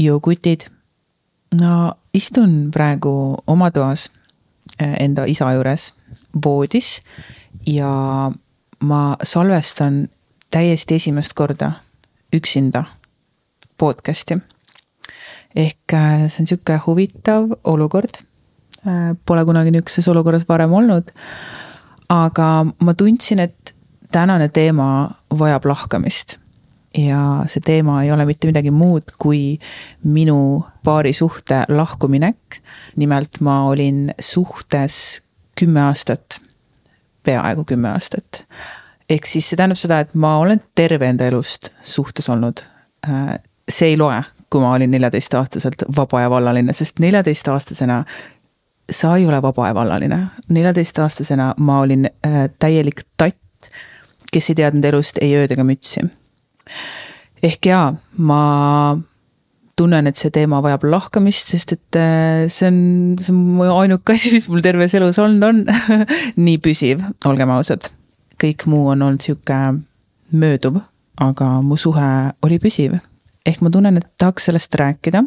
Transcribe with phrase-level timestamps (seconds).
[0.00, 0.68] jõukutid.
[1.54, 4.10] no istun praegu oma toas
[4.80, 5.94] äh, enda isa juures
[6.44, 7.00] voodis
[7.66, 8.30] ja
[8.80, 10.08] ma salvestan
[10.50, 11.72] täiesti esimest korda
[12.32, 12.84] üksinda
[13.78, 14.38] podcast'i.
[15.56, 18.22] ehk äh, see on sihuke huvitav olukord.
[18.86, 21.10] Äh, pole kunagi niisuguses olukorras varem olnud.
[22.08, 23.74] aga ma tundsin, et
[24.12, 26.38] tänane teema vajab lahkamist
[26.98, 29.58] ja see teema ei ole mitte midagi muud kui
[30.04, 32.60] minu paarisuhte lahkuminek.
[32.96, 35.22] nimelt ma olin suhtes
[35.58, 36.40] kümme aastat,
[37.22, 38.44] peaaegu kümme aastat.
[39.08, 42.62] ehk siis see tähendab seda, et ma olen terve enda elust suhtes olnud.
[43.08, 43.38] Äh,
[43.68, 48.04] see ei loe, kui ma olin neljateistaastaselt vaba ja vallaline, sest neljateistaastasena
[48.90, 50.26] sa ei ole vaba ja vallaline.
[50.48, 53.70] neljateistaastasena ma olin äh, täielik tatt,
[54.32, 56.10] kes ei teadnud elust ei ööd ega mütsi
[57.42, 57.86] ehk jaa,
[58.18, 58.40] ma
[59.80, 62.80] tunnen, et see teema vajab lahkamist, sest et äh, see on,
[63.20, 65.62] see on mu ainuke asi, mis mul terves elus olnud on
[66.44, 67.90] nii püsiv, olgem ausad.
[68.40, 69.56] kõik muu on olnud sihuke
[70.40, 70.80] mööduv,
[71.20, 72.08] aga mu suhe
[72.44, 72.98] oli püsiv.
[73.46, 75.24] ehk ma tunnen, et tahaks sellest rääkida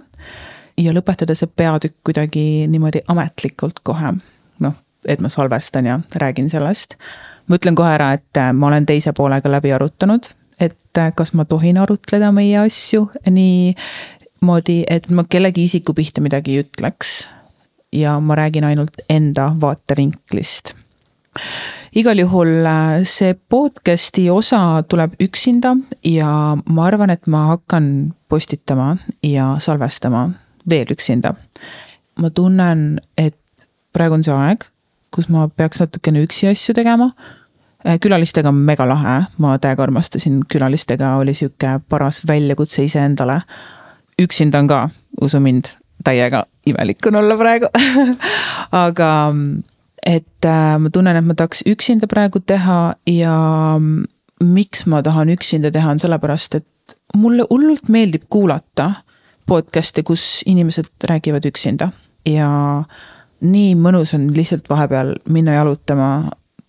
[0.81, 4.13] ja lõpetada see peatükk kuidagi niimoodi ametlikult kohe.
[4.59, 6.97] noh, et ma salvestan ja räägin sellest.
[7.47, 10.30] ma ütlen kohe ära, et äh, ma olen teise poolega läbi arutanud
[10.94, 16.58] et äh, kas ma tohin arutleda meie asju niimoodi, et ma kellegi isiku pihta midagi
[16.58, 17.27] ei ütleks.
[17.94, 20.73] ja ma räägin ainult enda vaatevinklist.
[21.95, 28.97] igal juhul äh, see podcast'i osa tuleb üksinda ja ma arvan, et ma hakkan postitama
[29.23, 30.30] ja salvestama
[30.69, 31.33] veel üksinda.
[32.19, 34.69] ma tunnen, et praegu on see aeg,
[35.11, 37.13] kus ma peaks natukene üksi asju tegema
[37.84, 43.42] külalistega on mega lahe, ma täiega armastasin, külalistega oli sihuke paras väljakutse iseendale.
[44.22, 44.90] üksinda on ka,
[45.22, 45.66] usu mind,
[46.03, 47.67] täiega imelik on olla praegu.
[48.86, 49.34] Aga
[50.06, 53.35] et äh, ma tunnen, et ma tahaks üksinda praegu teha ja
[54.44, 58.91] miks ma tahan üksinda teha, on sellepärast, et mulle hullult meeldib kuulata
[59.47, 61.91] podcast'e, kus inimesed räägivad üksinda.
[62.28, 62.50] Ja
[63.44, 66.09] nii mõnus on lihtsalt vahepeal minna jalutama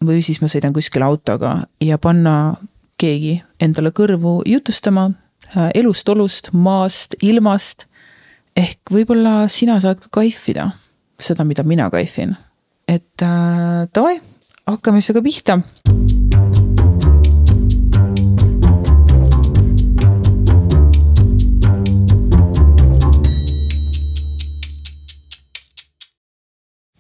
[0.06, 2.56] või siis ma sõidan kuskile autoga ja panna
[3.00, 7.87] keegi endale kõrvu jutustama äh, elust, olust, maast, ilmast.
[8.56, 10.70] ehk võib-olla sina saad ka kaifida
[11.19, 12.37] seda, mida mina kaifin.
[12.88, 14.20] et äh, davai,
[14.66, 15.62] hakkame siis aga pihta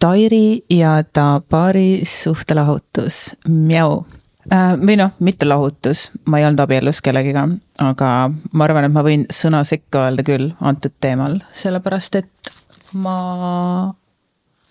[0.04, 4.04] Tairi ja Tabari suhtelahutus, mjau
[4.52, 4.74] äh,.
[4.76, 7.46] või noh, mitte lahutus, ma ei olnud abielus kellegiga,
[7.80, 8.10] aga
[8.52, 12.52] ma arvan, et ma võin sõna sekka öelda küll antud teemal, sellepärast et
[12.92, 13.16] ma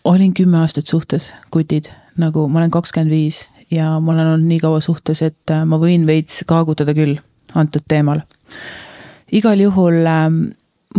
[0.05, 1.89] olin kümme aastat suhtes, kutid,
[2.21, 5.81] nagu ma olen kakskümmend viis ja ma olen olnud nii kaua suhtes, et äh, ma
[5.81, 7.17] võin veits kaagutada küll
[7.57, 8.21] antud teemal.
[9.31, 10.27] igal juhul äh,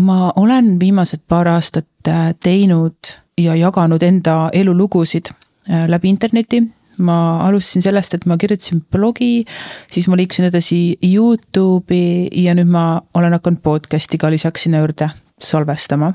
[0.02, 5.26] ma olen viimased paar aastat äh, teinud ja jaganud enda elulugusid
[5.70, 6.62] äh, läbi interneti.
[6.98, 9.44] ma alustasin sellest, et ma kirjutasin blogi,
[9.90, 15.08] siis ma liikusin edasi Youtube'i ja nüüd ma olen hakanud podcast'i ka lisaks sinna juurde
[15.42, 16.12] salvestama.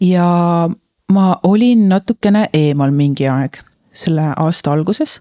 [0.00, 0.68] ja
[1.12, 3.60] ma olin natukene eemal mingi aeg,
[3.92, 5.20] selle aasta alguses.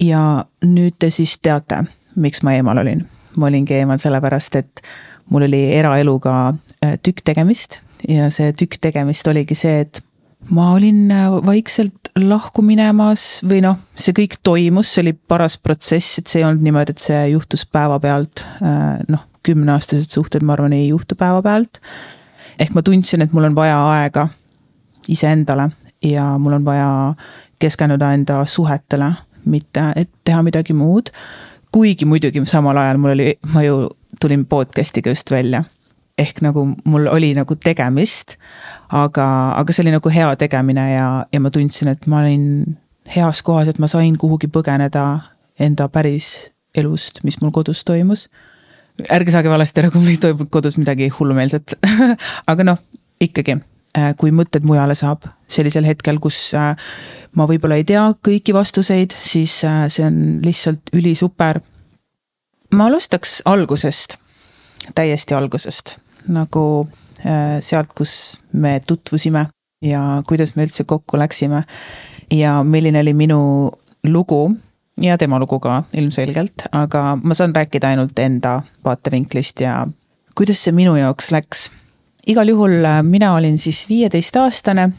[0.00, 1.84] ja nüüd te siis teate,
[2.16, 3.06] miks ma eemal olin.
[3.36, 4.82] ma olingi eemal sellepärast, et
[5.30, 6.54] mul oli eraeluga
[6.84, 10.02] äh, tükk tegemist ja see tükk tegemist oligi see, et
[10.50, 16.20] ma olin äh, vaikselt lahku minemas või noh, see kõik toimus, see oli paras protsess,
[16.20, 18.44] et see ei olnud niimoodi, et see juhtus päevapealt.
[18.62, 21.80] Äh, noh, kümneaastased suhted, ma arvan, ei juhtu päevapealt.
[22.58, 24.28] ehk ma tundsin, et mul on vaja aega
[25.08, 25.70] iseendale
[26.02, 27.14] ja mul on vaja
[27.58, 29.12] keskenduda enda suhetele,
[29.44, 31.10] mitte et teha midagi muud.
[31.72, 33.88] kuigi muidugi samal ajal mul oli, ma ju
[34.20, 35.64] tulin podcast'iga just välja
[36.18, 38.36] ehk nagu mul oli nagu tegemist,
[38.88, 39.26] aga,
[39.60, 42.76] aga see oli nagu hea tegemine ja, ja ma tundsin, et ma olin
[43.12, 45.06] heas kohas, et ma sain kuhugi põgeneda
[45.60, 48.26] enda päris elust, mis mul kodus toimus.
[49.12, 51.76] ärge saage valesti aru, kui mul ei toimunud kodus midagi hullumeelset
[52.50, 52.80] aga noh,
[53.20, 53.58] ikkagi,
[53.98, 56.72] äh, kui mõtted mujale saab sellisel hetkel, kus äh,
[57.36, 61.60] ma võib-olla ei tea kõiki vastuseid, siis äh, see on lihtsalt ülisuper.
[62.72, 64.16] ma alustaks algusest,
[64.96, 65.98] täiesti algusest
[66.28, 66.88] nagu
[67.20, 69.46] äh, sealt, kus me tutvusime
[69.84, 71.64] ja kuidas me üldse kokku läksime.
[72.30, 73.70] ja milline oli minu
[74.04, 74.56] lugu
[75.00, 79.86] ja tema lugu ka ilmselgelt, aga ma saan rääkida ainult enda vaatevinklist ja
[80.34, 81.70] kuidas see minu jaoks läks.
[82.26, 84.90] igal juhul äh, mina olin siis viieteistaastane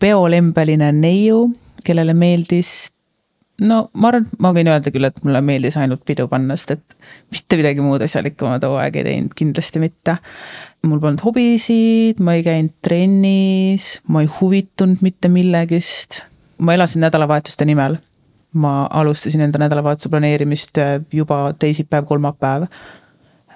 [0.00, 1.50] peolembeline neiu,
[1.84, 2.94] kellele meeldis
[3.62, 6.96] no ma arvan, ma võin öelda küll, et mulle meeldis ainult pidu panna, sest et
[7.32, 10.16] mitte midagi muud asjalikku ma too aeg ei teinud, kindlasti mitte.
[10.84, 16.20] Mul polnud hobisid, ma ei käinud trennis, ma ei huvitunud mitte millegist.
[16.58, 17.96] ma elasin nädalavahetuste nimel.
[18.52, 22.62] ma alustasin enda nädalavahetuse planeerimist äh, juba teisipäev, kolmapäev.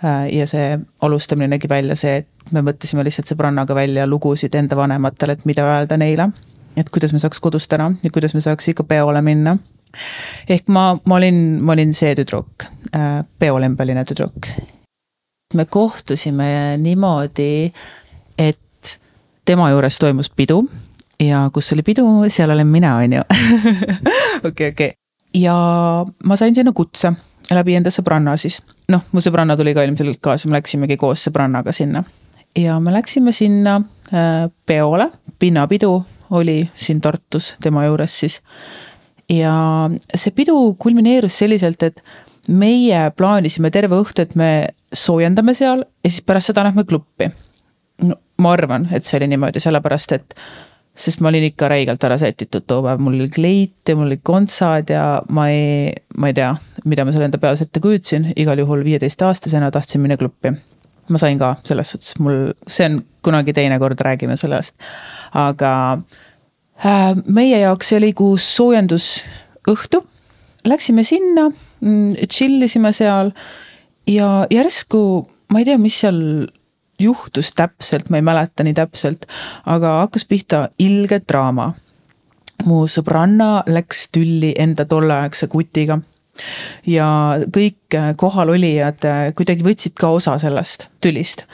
[0.04, 4.76] Äh, ja see alustamine nägi välja see, et me mõtlesime lihtsalt sõbrannaga välja lugusid enda
[4.76, 6.30] vanematele, et mida öelda neile.
[6.76, 9.56] et kuidas me saaks kodust ära ja kuidas me saaks ikka peole minna
[10.48, 14.50] ehk ma, ma olin, ma olin see tüdruk, äh, peolembeline tüdruk.
[15.54, 17.72] Me kohtusime niimoodi,
[18.38, 18.98] et
[19.44, 20.60] tema juures toimus pidu
[21.20, 23.22] ja kus oli pidu, seal olen mina, on ju.
[24.48, 24.92] okei, okei.
[25.34, 25.56] ja
[26.24, 27.12] ma sain sinna kutse
[27.50, 28.60] läbi enda sõbranna siis.
[28.92, 32.04] noh, mu sõbranna tuli ka ilmselgelt kaasa, me läksimegi koos sõbrannaga sinna.
[32.56, 33.80] ja me läksime sinna
[34.12, 38.42] äh, peole, pinnapidu oli siin Tartus tema juures siis
[39.32, 42.02] ja see pidu kulmineerus selliselt, et
[42.48, 44.50] meie plaanisime terve õhtu, et me
[44.92, 47.30] soojendame seal ja siis pärast seda lähme kluppi.
[48.02, 50.36] no ma arvan, et see oli niimoodi, sellepärast et,
[50.98, 54.22] sest ma olin ikka räigelt ära sätitud too päev, mul oli kleit ja mul olid
[54.22, 55.04] kontsad ja
[55.34, 56.52] ma ei, ma ei tea,
[56.86, 60.54] mida ma seal enda peas ette kujutasin, igal juhul viieteistaastasena tahtsin minna kluppi.
[61.08, 64.76] ma sain ka selles suhtes, mul, see on kunagi teine kord, räägime sellest,
[65.34, 65.72] aga
[66.78, 70.04] Äh, meie jaoks see oli kuus soojendusõhtu.
[70.68, 71.48] Läksime sinna,
[71.82, 73.32] mm, chill isime seal
[74.08, 76.20] ja järsku ma ei tea, mis seal
[76.98, 79.26] juhtus täpselt, ma ei mäleta nii täpselt,
[79.66, 81.74] aga hakkas pihta ilge draama.
[82.66, 86.00] mu sõbranna läks tülli enda tolleaegse kutiga
[86.86, 87.06] ja
[87.54, 89.06] kõik kohalolijad
[89.38, 91.44] kuidagi võtsid ka osa sellest tülist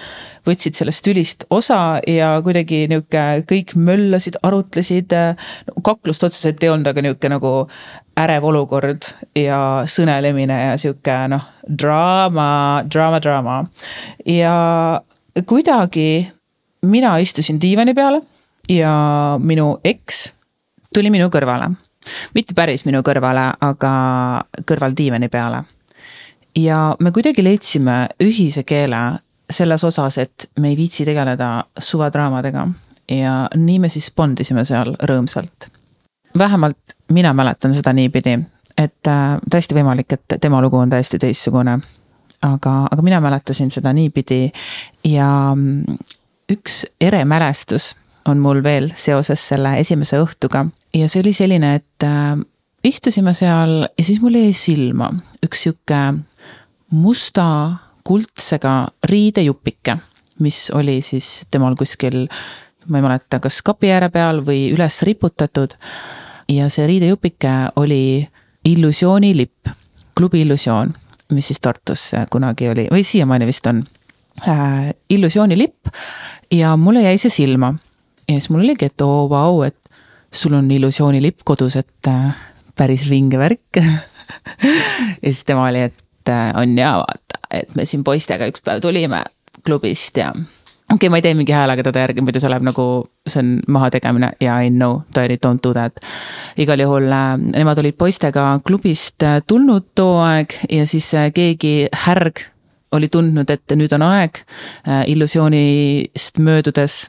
[0.46, 5.12] võtsid sellest tülist osa ja kuidagi nihuke kõik möllasid, arutlesid.
[5.84, 7.52] kaklust otseselt ei olnud, aga nihuke nagu
[8.20, 9.08] ärev olukord
[9.38, 9.58] ja
[9.90, 13.58] sõnelemine ja sihuke noh, draama, draama, draama.
[14.26, 15.00] ja
[15.46, 16.30] kuidagi
[16.82, 18.22] mina istusin diivani peale
[18.68, 18.94] ja
[19.40, 20.32] minu eks
[20.94, 21.72] tuli minu kõrvale.
[22.34, 23.94] mitte päris minu kõrvale, aga
[24.66, 25.64] kõrval diivani peale
[26.56, 29.00] ja me kuidagi leidsime ühise keele
[29.50, 32.68] selles osas, et me ei viitsi tegeleda suvadraamadega
[33.10, 35.68] ja nii me siis bondisime seal rõõmsalt.
[36.38, 38.38] vähemalt mina mäletan seda niipidi,
[38.78, 41.78] et äh, täiesti võimalik, et tema lugu on täiesti teistsugune.
[42.42, 44.52] aga, aga mina mäletasin seda niipidi
[45.04, 45.84] ja mm,
[46.52, 47.94] üks ere mälestus
[48.28, 52.36] on mul veel seoses selle esimese õhtuga ja see oli selline, et äh,
[52.84, 55.10] istusime seal ja siis mul jäi silma
[55.44, 56.02] üks sihuke
[56.90, 57.46] musta
[58.04, 58.74] kuldsega
[59.08, 59.96] riidejupike,
[60.44, 62.26] mis oli siis temal kuskil,
[62.88, 65.76] ma ei mäleta, kas kapi ääre peal või üles riputatud.
[66.48, 68.28] ja see riidejupike oli
[68.64, 69.68] illusioonilipp,
[70.16, 70.94] klubi Illusioon,
[71.32, 73.84] mis siis Tartus kunagi oli või siiamaani vist on
[74.48, 74.92] äh,.
[75.10, 75.88] illusioonilipp
[76.52, 77.74] ja mulle jäi see silma.
[78.28, 79.78] ja siis mul oligi, et oo vau, et
[80.32, 82.36] sul on illusioonilipp kodus, et äh,
[82.76, 88.04] päris vinge värk ja siis tema oli, et äh, on ja vaata, et me siin
[88.04, 89.22] poistega üks päev tulime
[89.64, 92.86] klubist ja okei okay,, ma ei tee mingi häälega teda järgi, muidu see läheb nagu,
[93.26, 96.00] see on mahategemine ja I know, don't do that.
[96.56, 102.46] igal juhul äh, nemad olid poistega klubist äh, tulnud too aeg ja siis keegi härg
[102.94, 104.38] oli tundnud, et nüüd on aeg
[105.10, 107.08] illusioonist möödudes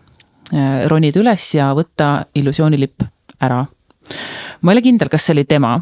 [0.90, 3.06] ronida üles ja võtta illusioonilipp
[3.46, 3.60] ära.
[4.62, 5.76] ma ei ole kindel, kas see oli tema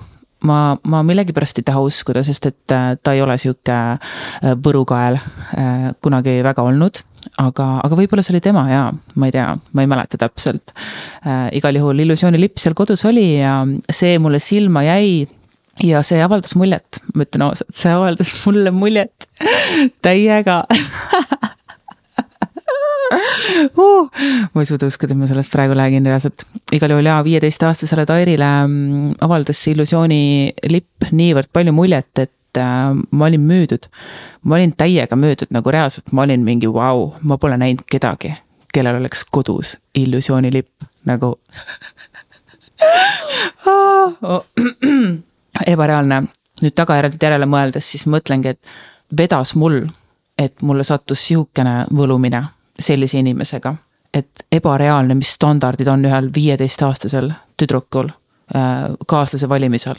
[0.47, 5.17] ma, ma millegipärast ei taha uskuda, sest et äh, ta ei ole sihuke äh, võrukael
[5.19, 7.03] äh, kunagi väga olnud.
[7.39, 10.73] aga, aga võib-olla see oli tema ja ma ei tea, ma ei mäleta täpselt.
[11.55, 15.23] igal juhul illusioonilipp seal kodus oli ja see mulle silma jäi
[15.87, 19.29] ja see avaldas muljet, ma ütlen ausalt, see avaldas mulle muljet
[20.05, 20.65] täiega
[23.77, 24.09] uh,
[24.53, 26.45] ma ei suuda uskuda, et ma sellest praegu räägin reaalselt.
[26.75, 30.21] igal juhul jaa, viieteistaastasele Tairile mm, avaldas see illusiooni
[30.71, 33.89] lipp niivõrd palju muljet, et äh, ma olin müüdud.
[34.43, 38.33] ma olin täiega müüdud, nagu reaalselt ma olin mingi vau wow,, ma pole näinud kedagi,
[38.73, 41.35] kellel oleks kodus illusioonilipp nagu
[45.73, 46.23] ebareaalne.
[46.63, 49.81] nüüd tagajärjed järele mõeldes, siis mõtlengi, et vedas mul,
[50.39, 52.39] et mulle sattus sihukene võlumine
[52.79, 53.75] sellise inimesega.
[54.13, 58.11] et ebareaalne, mis standardid on ühel viieteistaastasel tüdrukul
[58.55, 59.95] äh, kaaslase valimisel.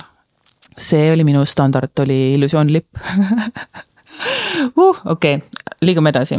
[0.78, 2.98] see oli minu standard, oli illusioonlipp
[4.76, 5.40] uh, okei okay.,
[5.82, 6.38] liigume edasi.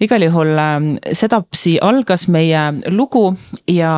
[0.00, 0.78] igal juhul äh,
[1.12, 3.34] sedapsi algas meie lugu
[3.68, 3.92] ja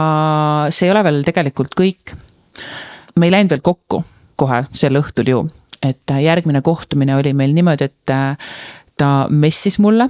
[0.71, 2.17] see ei ole veel tegelikult kõik.
[3.17, 4.05] me ei läinud veel kokku
[4.37, 5.43] kohe sel õhtul ju,
[5.83, 8.37] et äh, järgmine kohtumine oli meil niimoodi, et äh,
[8.99, 10.09] ta messis mulle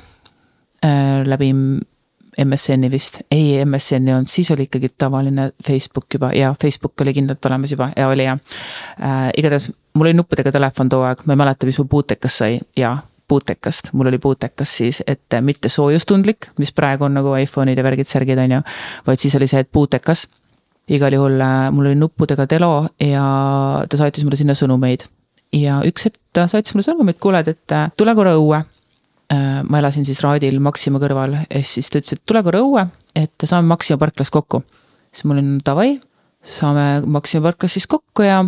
[1.24, 1.48] läbi
[2.44, 7.46] MSN-i vist, ei MSN-i olnud, siis oli ikkagi tavaline Facebook juba ja Facebook oli kindlalt
[7.46, 8.38] olemas juba ja oli jah
[9.00, 9.30] äh,.
[9.36, 12.96] igatahes mul oli nuppudega telefon too aeg, ma ei mäleta, mis mul puutekas sai ja
[13.28, 18.08] puutekast, mul oli puutekas siis, et mitte soojustundlik, mis praegu on nagu iPhone'id ja värgid,
[18.08, 18.60] särgid on ju.
[19.06, 20.28] vaid siis oli see, et puutekas.
[20.88, 23.24] igal juhul äh, mul oli nuppudega telo ja
[23.88, 25.06] ta saatis mulle sinna sõnumeid.
[25.52, 28.73] ja üks hetk ta saatis mulle sõnumi, et kuule, et äh, tule korra õue Äh,
[29.68, 32.84] ma elasin siis Raadil Maxima kõrval, ehk siis ta ütles, et tule korra õue,
[33.16, 34.62] et saame Maxima parklas kokku.
[35.12, 36.00] siis ma olin davai,
[36.42, 38.42] saame Maxima parklas siis kokku ja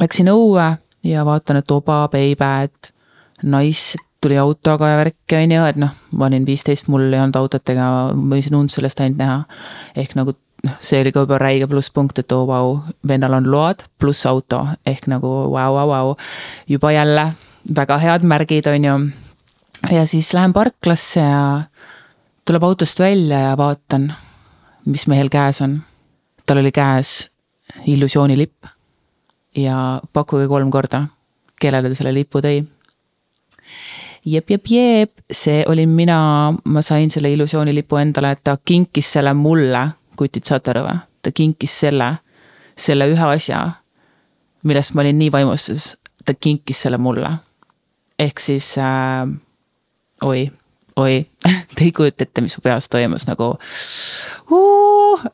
[0.00, 0.68] läksin õue
[1.04, 2.92] ja vaatan, et oba, Beibad,
[3.42, 7.36] Nice tuli autoga ja värki, on ju, et noh, ma olin viisteist, mul ei olnud
[7.36, 9.42] autot ega ma võisin und sellest ainult näha.
[10.00, 10.32] ehk nagu
[10.64, 14.24] noh, see oli ka juba räige plusspunkt, et oo oh, vau, vennal on load pluss
[14.26, 16.14] auto ehk nagu vau, vau, vau.
[16.68, 17.26] juba jälle
[17.76, 18.96] väga head märgid, on ju
[19.90, 21.62] ja siis lähen parklasse ja
[22.44, 24.12] tuleb autost välja ja vaatan,
[24.84, 25.82] mis mehel käes on.
[26.46, 27.30] tal oli käes
[27.86, 28.66] illusioonilipp
[29.56, 31.06] ja pakkuge kolm korda,
[31.60, 32.64] kellele ta selle lipu tõi.
[34.24, 36.18] jep, jep, jep, see olin mina,
[36.64, 41.00] ma sain selle illusioonilipu endale, ta kinkis selle mulle, kutid, saate aru või?
[41.22, 42.10] ta kinkis selle,
[42.76, 43.62] selle ühe asja,
[44.62, 47.30] millest ma olin nii vaimustuses, ta kinkis selle mulle.
[48.18, 49.24] ehk siis äh,
[50.22, 50.50] oi,
[50.96, 51.26] oi,
[51.74, 53.54] te ei kujuta ette, mis mu peas toimus nagu
[54.50, 55.24] uh.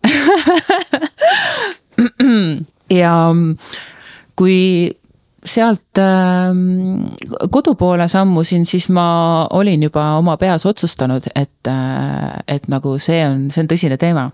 [3.00, 3.14] ja
[4.38, 4.56] kui
[5.44, 6.52] sealt äh,
[7.50, 13.22] kodu poole sammusin, siis ma olin juba oma peas otsustanud, et äh,, et nagu see
[13.26, 14.28] on, see on tõsine teema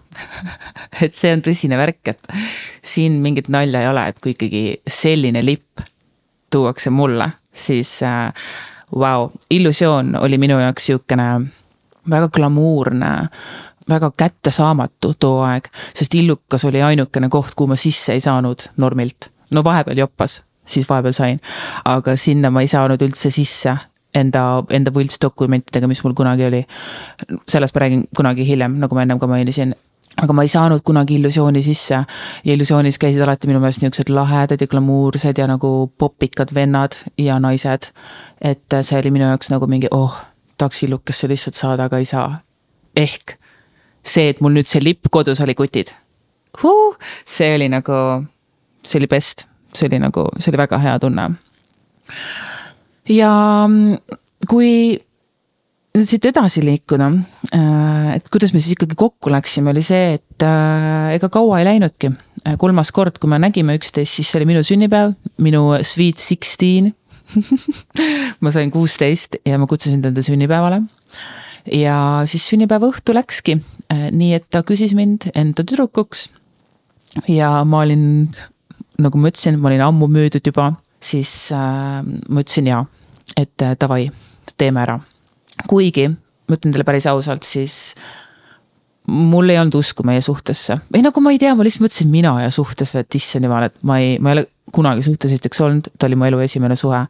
[1.05, 2.33] et see on tõsine värk, et
[2.83, 5.85] siin mingit nalja ei ole, et kui ikkagi selline lipp
[6.51, 8.51] tuuakse mulle, siis äh,
[8.95, 11.29] vau, illusioon oli minu jaoks sihukene
[12.11, 13.29] väga glamuurne,
[13.89, 19.31] väga kättesaamatu too aeg, sest Illukas oli ainukene koht, kuhu ma sisse ei saanud normilt.
[19.51, 21.41] no vahepeal joppas, siis vahepeal sain,
[21.85, 23.77] aga sinna ma ei saanud üldse sisse
[24.15, 26.65] enda, enda võltsdokumentidega, mis mul kunagi oli.
[27.49, 29.75] sellest ma räägin kunagi hiljem, nagu ma ennem ka mainisin,
[30.23, 34.61] aga ma ei saanud kunagi illusiooni sisse ja illusioonis käisid alati minu meelest niisugused lahedad
[34.61, 37.91] ja glamuursed ja nagu popikad vennad ja naised.
[38.41, 40.17] et see oli minu jaoks nagu mingi, oh,
[40.59, 42.41] tahaks illukasse lihtsalt saada, aga ei saa.
[42.97, 43.37] ehk
[44.05, 45.93] see, et mul nüüd see lipp kodus oli kutid
[46.63, 46.97] huh,.
[47.25, 48.25] see oli nagu,
[48.85, 51.31] see oli best, see oli nagu, see oli väga hea tunne.
[53.09, 53.33] ja
[54.49, 54.71] kui
[55.97, 57.09] nüüd siit edasi liikuda,
[57.57, 61.69] äh, et kuidas me siis ikkagi kokku läksime, oli see, et äh, ega kaua ei
[61.69, 62.11] läinudki.
[62.43, 66.93] Äh, kolmas kord, kui me nägime üksteist, siis see oli minu sünnipäev, minu sweet sixteen
[68.45, 70.83] ma sain kuusteist ja ma kutsusin ta enda sünnipäevale.
[71.75, 71.97] ja
[72.31, 73.57] siis sünnipäeva õhtu läkski,
[73.91, 76.29] nii et ta küsis mind enda tüdrukuks.
[77.33, 78.07] ja ma olin,
[79.03, 80.71] nagu ma ütlesin, ma olin ammu müüdud juba,
[81.03, 82.87] siis äh, ma ütlesin jaa,
[83.35, 84.07] et davai,
[84.57, 85.01] teeme ära
[85.69, 87.95] kuigi, ma ütlen teile päris ausalt, siis
[89.07, 92.35] mul ei olnud usku meie suhtesse või nagu ma ei tea, ma lihtsalt mõtlesin mina
[92.43, 95.91] ja suhtes, et issand jumal, et ma ei, ma ei ole kunagi suhtes esiteks olnud,
[95.95, 97.07] ta oli mu elu esimene suhe.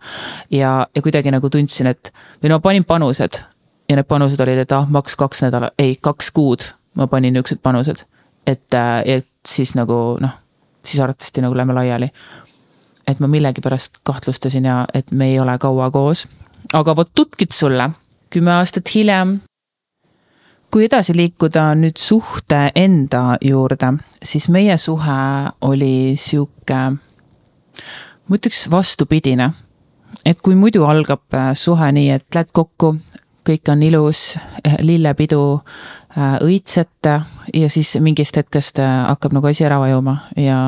[0.52, 2.12] ja, ja kuidagi nagu tundsin, et
[2.42, 3.40] või no panin panused
[3.88, 7.58] ja need panused olid, et ah, maks kaks nädalat, ei kaks kuud ma panin niuksed
[7.62, 8.04] panused.
[8.46, 10.30] et, äh, et siis nagu noh,
[10.84, 12.10] siis arvatavasti nagu lähme laiali.
[13.06, 16.28] et ma millegipärast kahtlustasin ja et me ei ole kaua koos.
[16.72, 17.90] aga vot tutkid sulle
[18.36, 19.38] kümme aastat hiljem.
[20.70, 25.20] kui edasi liikuda nüüd suhte enda juurde, siis meie suhe
[25.64, 26.80] oli sihuke,
[28.28, 29.52] ma ütleks vastupidine.
[30.24, 32.92] et kui muidu algab äh, suhe nii, et lähed kokku,
[33.48, 35.40] kõik on ilus, äh, lillepidu,
[36.18, 37.16] äh, õitsete
[37.54, 40.60] ja siis mingist hetkest hakkab nagu asi ära vajuma ja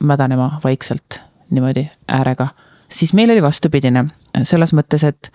[0.00, 2.48] mädanema vaikselt niimoodi äärega.
[2.88, 4.08] siis meil oli vastupidine,
[4.42, 5.32] selles mõttes, et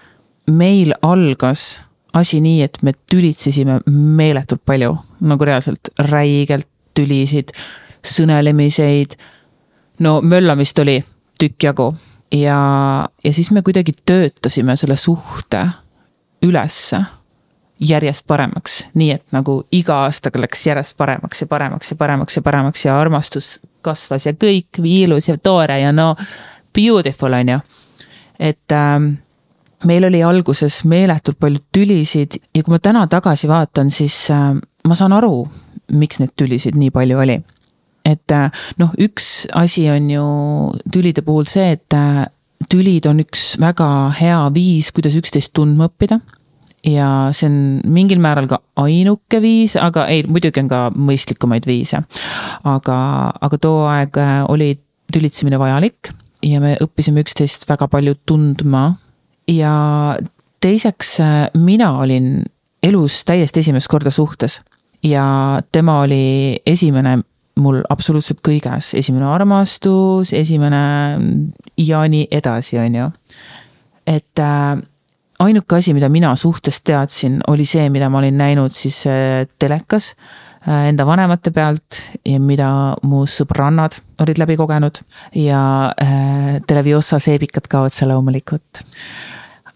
[0.52, 1.82] meil algas
[2.14, 7.52] asi nii, et me tülitsesime meeletult palju, nagu reaalselt räigelt tülisid,
[8.06, 9.18] sõnelemiseid.
[10.00, 11.04] no möllamist oli
[11.40, 11.96] tükk jagu
[12.32, 12.60] ja,
[13.24, 15.68] ja siis me kuidagi töötasime selle suhte
[16.46, 17.02] ülesse
[17.80, 22.42] järjest paremaks, nii et nagu iga aastaga läks järjest paremaks ja paremaks ja paremaks ja
[22.42, 26.16] paremaks ja armastus kasvas ja kõik ilus ja tore ja no
[26.74, 27.60] beautiful on ju.
[28.40, 29.14] et ähm,
[29.86, 34.98] meil oli alguses meeletult palju tülisid ja kui ma täna tagasi vaatan, siis äh, ma
[34.98, 35.46] saan aru,
[35.94, 37.38] miks neid tülisid nii palju oli.
[38.08, 40.26] et äh, noh, üks asi on ju
[40.94, 42.26] tülide puhul see, et äh,
[42.72, 46.20] tülid on üks väga hea viis, kuidas üksteist tundma õppida
[46.88, 52.02] ja see on mingil määral ka ainuke viis, aga ei, muidugi on ka mõistlikumaid viise.
[52.64, 52.98] aga,
[53.42, 54.18] aga too aeg
[54.48, 54.74] oli
[55.14, 56.10] tülitsemine vajalik
[56.46, 58.96] ja me õppisime üksteist väga palju tundma
[59.48, 60.18] ja
[60.60, 62.44] teiseks, äh, mina olin
[62.84, 64.62] elus täiesti esimest korda suhtes.
[65.04, 67.20] Ja tema oli esimene
[67.58, 70.82] mul absoluutselt kõiges, esimene armastus, esimene
[71.78, 73.08] ja nii edasi, on ju.
[74.08, 74.78] et äh,
[75.40, 80.16] ainuke asi, mida mina suhtest teadsin, oli see, mida ma olin näinud siis äh, telekas
[80.68, 82.70] enda vanemate pealt ja mida
[83.08, 85.00] mu sõbrannad olid läbi kogenud.
[85.40, 85.62] Ja
[86.02, 88.82] äh, Televiosa seebikad ka otse loomulikult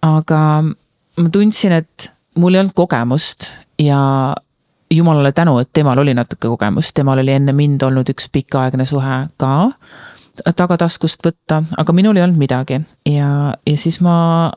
[0.02, 0.42] aga
[1.18, 3.50] ma tundsin, et mul ei olnud kogemust
[3.82, 4.00] ja
[4.92, 9.22] jumalale tänu, et temal oli natuke kogemust, temal oli enne mind olnud üks pikaaegne suhe
[9.40, 9.54] ka
[10.56, 12.82] tagataskust võtta, aga minul ei olnud midagi.
[13.08, 14.52] Ja, ja siis ma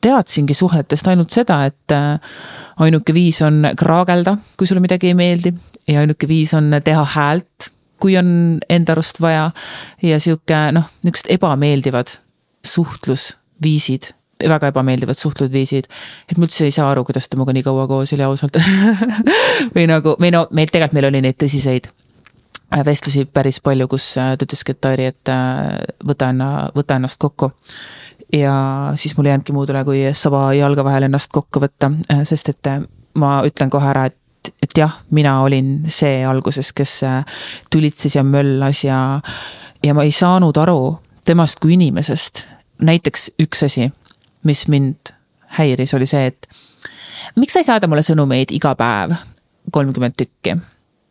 [0.00, 2.20] teadsingi suhetest ainult seda, et äh,
[2.84, 5.52] ainuke viis on kraagelda, kui sulle midagi ei meeldi
[5.88, 9.50] ja ainuke viis on teha häält, kui on enda arust vaja.
[10.02, 12.14] Ja sihuke noh, niisugused ebameeldivad
[12.66, 14.12] suhtlusviisid
[14.46, 15.84] väga ebameeldivad suhtlusviisid.
[16.30, 18.58] et ma üldse ei saa aru, kuidas ta minuga nii kaua koos oli ausalt
[19.74, 24.10] või nagu, või no meil tegelikult, meil oli neid tõsiseid äh, vestlusi päris palju, kus
[24.18, 27.50] äh, ta ütleski, et Tairi, et äh, võta enna, võta ennast kokku.
[28.32, 28.54] ja
[28.96, 31.90] siis mul ei jäänudki muud üle, kui saba jalga vahel ennast kokku võtta,
[32.28, 32.72] sest et
[33.18, 37.00] ma ütlen kohe ära, et, et jah, mina olin see alguses, kes
[37.72, 39.00] tülitses ja möllas ja,
[39.82, 42.46] ja ma ei saanud aru temast kui inimesest.
[42.78, 43.88] näiteks üks asi
[44.48, 45.12] mis mind
[45.58, 46.48] häiris, oli see, et
[47.36, 49.14] miks sa ei saada mulle sõnumeid iga päev
[49.72, 50.56] kolmkümmend tükki.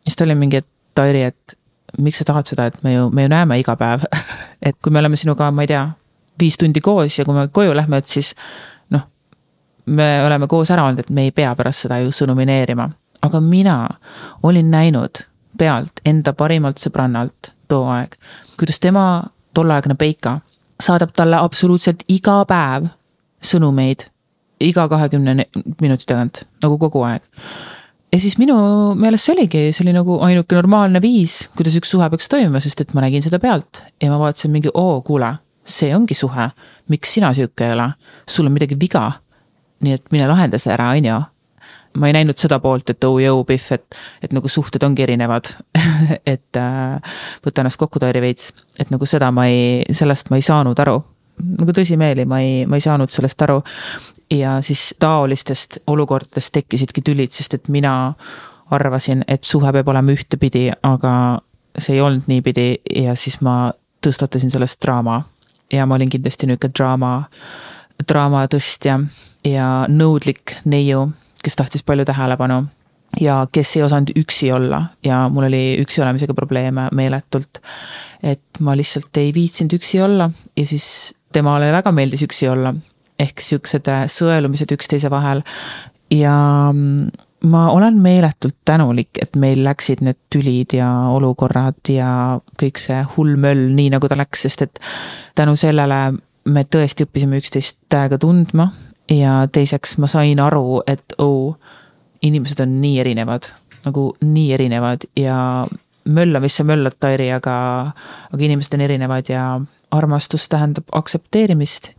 [0.04, 0.66] siis ta oli mingi, et
[0.98, 1.54] Tairi, et
[2.02, 4.04] miks sa tahad seda, et me ju, me ju näeme iga päev
[4.66, 5.84] et kui me oleme sinuga, ma ei tea,
[6.40, 8.34] viis tundi koos ja kui me koju lähme, et siis
[8.94, 9.06] noh,
[9.86, 12.90] me oleme koos ära olnud, et me ei pea pärast seda ju sõnumineerima.
[13.22, 13.88] aga mina
[14.42, 15.24] olin näinud
[15.58, 18.14] pealt enda parimalt sõbrannalt too aeg,
[18.58, 19.22] kuidas tema
[19.54, 20.38] tolleaegne Peika
[20.82, 22.86] saadab talle absoluutselt iga päev
[23.44, 24.08] sõnumeid
[24.60, 25.34] iga kahekümne
[25.80, 27.22] minuti tagant, nagu kogu aeg.
[28.12, 28.56] ja siis minu
[28.98, 32.82] meelest see oligi, see oli nagu ainuke normaalne viis, kuidas üks suhe peaks toimima, sest
[32.82, 36.50] et ma nägin seda pealt ja ma vaatasin mingi, oo, kuule, see ongi suhe.
[36.88, 37.90] miks sina sihuke ei ole?
[38.28, 39.10] sul on midagi viga.
[39.80, 41.18] nii et mine lahenda see ära, on ju
[41.98, 45.50] ma ei näinud seda poolt, et oh jõu, Pihv, et, et nagu suhted ongi erinevad
[46.34, 50.44] et äh, võta ennast kokku, Tairi veits, et nagu seda ma ei, sellest ma ei
[50.46, 50.98] saanud aru
[51.38, 53.62] nagu tõsimeeli, ma ei, ma ei saanud sellest aru.
[54.30, 58.14] ja siis taolistest olukordadest tekkisidki tülid, sest et mina
[58.70, 61.12] arvasin, et suhe peab olema ühtepidi, aga
[61.78, 63.72] see ei olnud niipidi ja siis ma
[64.04, 65.22] tõstatasin sellest draama.
[65.72, 67.28] ja ma olin kindlasti nihuke draama,
[68.08, 69.00] draama tõstja
[69.44, 71.10] ja nõudlik neiu,
[71.44, 72.64] kes tahtis palju tähelepanu
[73.20, 77.60] ja kes ei osanud üksi olla ja mul oli üksi olemisega probleeme meeletult.
[78.22, 82.74] et ma lihtsalt ei viitsinud üksi olla ja siis temale väga meeldis üksi olla.
[83.18, 85.42] ehk siuksed äh, sõelumised üksteise vahel
[86.14, 86.34] ja
[86.72, 87.08] mm,
[87.50, 92.10] ma olen meeletult tänulik, et meil läksid need tülid ja olukorrad ja
[92.60, 94.80] kõik see hull möll nii, nagu ta läks, sest et
[95.38, 96.00] tänu sellele
[96.48, 98.70] me tõesti õppisime üksteist täiega tundma
[99.10, 101.56] ja teiseks ma sain aru, et oh,
[102.22, 103.50] inimesed on nii erinevad,
[103.86, 105.38] nagu nii erinevad ja
[106.08, 107.54] mölla, mis sa möllad, Tairi, aga,
[108.32, 109.44] aga inimesed on erinevad ja
[109.94, 111.92] armastus tähendab aktsepteerimist,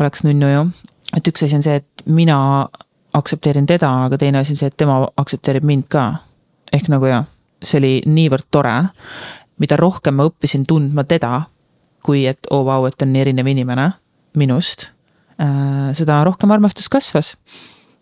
[0.00, 0.68] oleks nunnu ju.
[1.16, 2.68] et üks asi on see, et mina
[3.14, 6.22] aktsepteerin teda, aga teine asi on see, et tema aktsepteerib mind ka.
[6.72, 7.26] ehk nagu jah,
[7.62, 8.76] see oli niivõrd tore.
[9.58, 11.42] mida rohkem ma õppisin tundma teda,
[12.02, 13.90] kui et oo oh, vau, et ta on nii erinev inimene
[14.36, 14.90] minust,
[15.40, 17.36] äh, seda rohkem armastus kasvas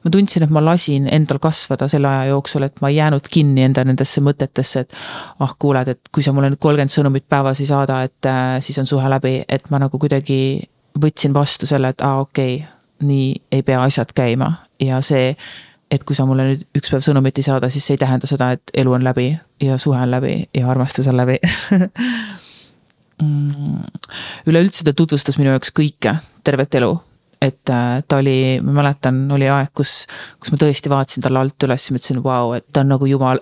[0.04, 3.64] ma tundsin, et ma lasin endal kasvada selle aja jooksul, et ma ei jäänud kinni
[3.66, 4.96] enda nendesse mõtetesse, et
[5.42, 8.78] ah, kuuled, et kui sa mulle nüüd kolmkümmend sõnumit päevas ei saada, et äh, siis
[8.78, 10.40] on suhe läbi, et ma nagu kuidagi
[10.98, 12.74] võtsin vastu selle, et aa ah,, okei okay,,
[13.08, 14.52] nii ei pea asjad käima.
[14.82, 15.32] Ja see,
[15.90, 18.52] et kui sa mulle nüüd üks päev sõnumit ei saada, siis see ei tähenda seda,
[18.54, 19.30] et elu on läbi
[19.62, 21.40] ja suhe on läbi ja armastus on läbi.
[23.18, 23.80] Mm.
[24.46, 26.12] üleüldse ta tutvustas minu jaoks kõike,
[26.46, 26.92] tervet elu
[27.42, 30.06] et äh, ta oli, ma mäletan, oli aeg, kus,
[30.40, 33.40] kus ma tõesti vaatasin talle alt üles ja mõtlesin, vau, et ta on nagu jumal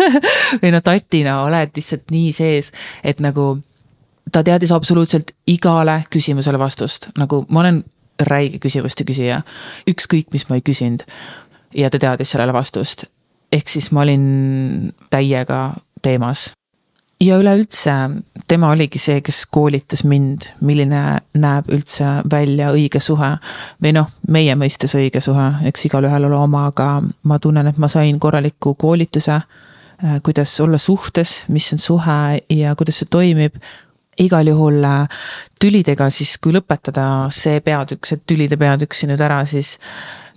[0.60, 2.72] või no tatina oled lihtsalt nii sees,
[3.04, 3.54] et nagu
[4.32, 7.82] ta teadis absoluutselt igale küsimusele vastust, nagu ma olen
[8.20, 9.40] räige küsimuste küsija.
[9.88, 11.06] ükskõik, mis ma ei küsinud.
[11.74, 13.04] ja ta teadis sellele vastust.
[13.52, 16.50] ehk siis ma olin täiega teemas
[17.20, 17.92] ja üleüldse
[18.48, 21.02] tema oligi see, kes koolitas mind, milline
[21.38, 23.34] näeb üldse välja õige suhe.
[23.82, 26.88] või noh, meie mõistes õige suhe, eks igalühel ole oma, aga
[27.22, 29.40] ma tunnen, et ma sain korraliku koolituse.
[30.00, 33.54] Äh, kuidas olla suhtes, mis on suhe ja kuidas see toimib.
[34.20, 35.08] igal juhul äh,
[35.60, 39.78] tülidega siis, kui lõpetada see peatükk, see tülide peatükk siin nüüd ära, siis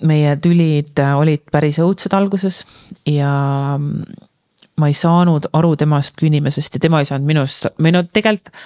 [0.03, 2.65] meie tülid äh, olid päris õudsed alguses
[3.05, 3.79] ja
[4.77, 8.57] ma ei saanud aru temast kui inimesest ja tema ei saanud minust, või no tegelikult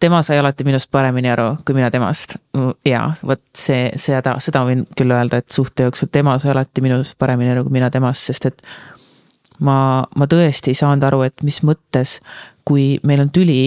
[0.00, 2.36] tema sai alati minust paremini aru kui mina temast.
[2.84, 7.18] ja vot see, seda, seda võin küll öelda, et suhte jooksul tema sai alati minust
[7.18, 8.64] paremini aru kui mina temast, sest et
[9.60, 9.76] ma,
[10.16, 12.18] ma tõesti ei saanud aru, et mis mõttes,
[12.64, 13.62] kui meil on tüli,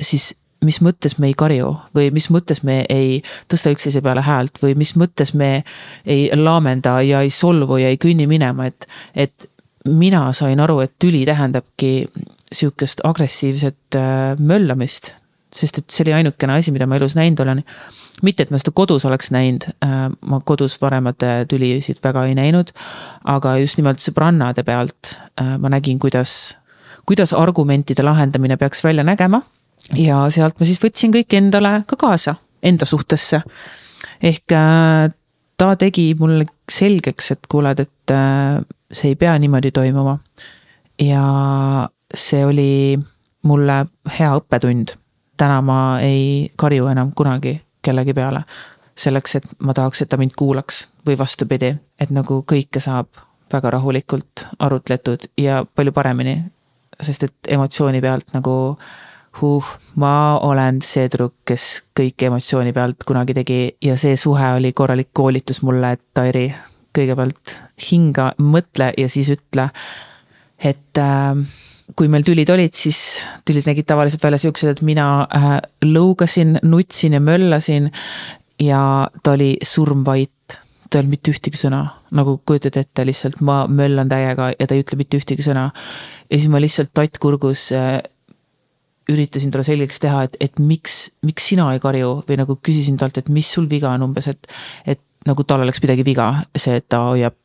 [0.00, 3.16] siis mis mõttes me ei karju või mis mõttes me ei
[3.50, 5.64] tõsta üksteise peale häält või mis mõttes me
[6.06, 9.48] ei laamenda ja ei solvu ja ei kõnni minema, et, et
[9.88, 12.06] mina sain aru, et tüli tähendabki
[12.52, 15.14] sihukest agressiivset äh, möllamist.
[15.52, 17.60] sest et see oli ainukene asi, mida ma elus näinud olen.
[18.22, 22.72] mitte, et ma seda kodus oleks näinud, äh, ma kodus varemate tülisid väga ei näinud.
[23.24, 26.56] aga just nimelt sõbrannade pealt äh, ma nägin, kuidas,
[27.06, 29.42] kuidas argumentide lahendamine peaks välja nägema.
[29.96, 33.42] ja sealt ma siis võtsin kõik endale ka kaasa, enda suhtesse.
[34.22, 34.58] ehk
[35.62, 38.14] ta tegi mulle selgeks, et kuuled, et
[38.92, 40.18] see ei pea niimoodi toimuma.
[41.00, 41.22] ja
[42.14, 42.98] see oli
[43.42, 43.86] mulle
[44.18, 44.96] hea õppetund.
[45.36, 48.44] täna ma ei karju enam kunagi kellegi peale.
[48.94, 53.08] selleks, et ma tahaks, et ta mind kuulaks või vastupidi, et nagu kõike saab
[53.52, 56.42] väga rahulikult arutletud ja palju paremini.
[57.00, 58.76] sest et emotsiooni pealt nagu
[59.40, 59.64] huh,
[59.96, 61.66] ma olen see tüdruk, kes
[61.96, 66.46] kõike emotsiooni pealt kunagi tegi ja see suhe oli korralik koolitus mulle, et Tairi,
[66.92, 67.56] kõigepealt
[67.90, 69.70] hinga, mõtle ja siis ütle.
[70.62, 71.34] et äh,
[71.96, 77.16] kui meil tülid olid, siis tülid nägid tavaliselt välja siuksed, et mina äh, lõugasin, nutsin
[77.16, 77.90] ja möllasin.
[78.60, 80.58] ja ta oli surmvait,
[80.90, 81.82] ta ei olnud mitte ühtegi sõna,
[82.14, 85.70] nagu kujutad ette, lihtsalt ma möllan täiega ja ta ei ütle mitte ühtegi sõna.
[86.30, 88.02] ja siis ma lihtsalt tatt kurgus äh,
[89.10, 93.18] üritasin talle selgeks teha, et, et miks, miks sina ei karju või nagu küsisin talt,
[93.18, 94.50] et mis sul viga on umbes, et,
[94.86, 97.36] et nagu tal oleks midagi viga, see, et ta hoiab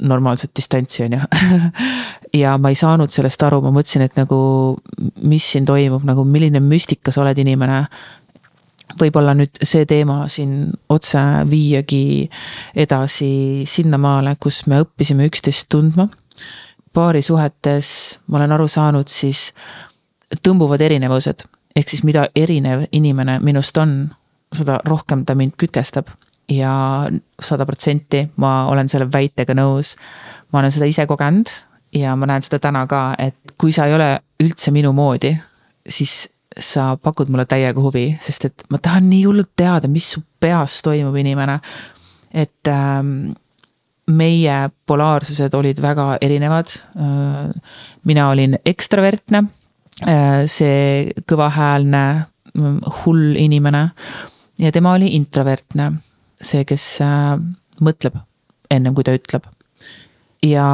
[0.00, 1.20] normaalset distantsi, on ju.
[2.42, 4.38] ja ma ei saanud sellest aru, ma mõtlesin, et nagu,
[5.22, 7.84] mis siin toimub, nagu milline müstika sa oled, inimene.
[8.98, 12.28] võib-olla nüüd see teema siin otse viiagi
[12.74, 16.08] edasi sinnamaale, kus me õppisime üksteist tundma.
[16.92, 19.52] paarisuhetes ma olen aru saanud, siis
[20.44, 21.44] tõmbuvad erinevused,
[21.76, 24.00] ehk siis mida erinev inimene minust on,
[24.54, 26.10] seda rohkem ta mind kütkestab
[26.48, 26.72] ja
[27.40, 29.96] sada protsenti ma olen selle väitega nõus.
[30.52, 31.50] ma olen seda ise kogenud
[31.94, 34.10] ja ma näen seda täna ka, et kui sa ei ole
[34.42, 35.32] üldse minu moodi,
[35.88, 40.22] siis sa pakud mulle täiega huvi, sest et ma tahan nii hullult teada, mis su
[40.40, 41.60] peas toimub, inimene.
[42.32, 43.32] et ähm,
[44.08, 46.72] meie polaarsused olid väga erinevad.
[46.96, 47.52] Äh,
[48.04, 49.44] mina olin ekstravertne,
[49.98, 52.02] see kõvahäälne,
[52.54, 53.88] mm, hull inimene
[54.62, 55.92] ja tema oli introvertne
[56.42, 57.34] see, kes äh,
[57.82, 58.18] mõtleb
[58.70, 59.46] ennem kui ta ütleb.
[60.44, 60.68] ja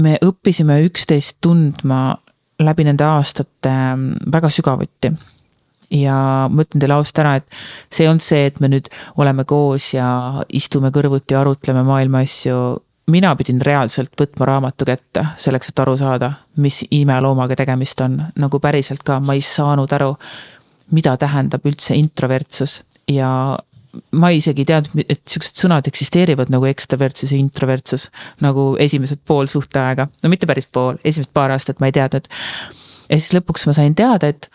[0.00, 2.16] me õppisime üksteist tundma
[2.62, 5.12] läbi nende aastate ähm, väga sügavuti.
[5.94, 6.16] ja
[6.50, 7.46] ma ütlen teile ausalt ära, et
[7.92, 12.58] see ei olnud see, et me nüüd oleme koos ja istume kõrvuti, arutleme maailma asju.
[13.10, 18.60] Mina pidin reaalselt võtma raamatu kätte selleks, et aru saada, mis imeloomaga tegemist on, nagu
[18.60, 20.14] päriselt ka, ma ei saanud aru,
[20.94, 23.30] mida tähendab üldse introvertsus ja
[24.18, 28.08] ma isegi ei teadnud, et siuksed sõnad eksisteerivad nagu ekstravertsus ja introvertsus.
[28.42, 32.26] nagu esimesed pool suhteaega, no mitte päris pool, esimesed paar aastat ma ei teadnud.
[33.08, 34.50] ja siis lõpuks ma sain teada, et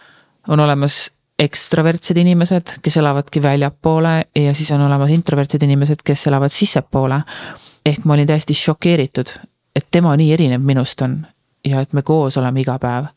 [0.47, 1.09] on olemas
[1.39, 7.21] ekstravertsed inimesed, kes elavadki väljapoole ja siis on olemas introvertsed inimesed, kes elavad sissepoole.
[7.85, 9.31] Ehk ma olin täiesti šokeeritud,
[9.75, 11.21] et tema nii erinev minust on
[11.65, 13.11] ja et me koos oleme iga päev.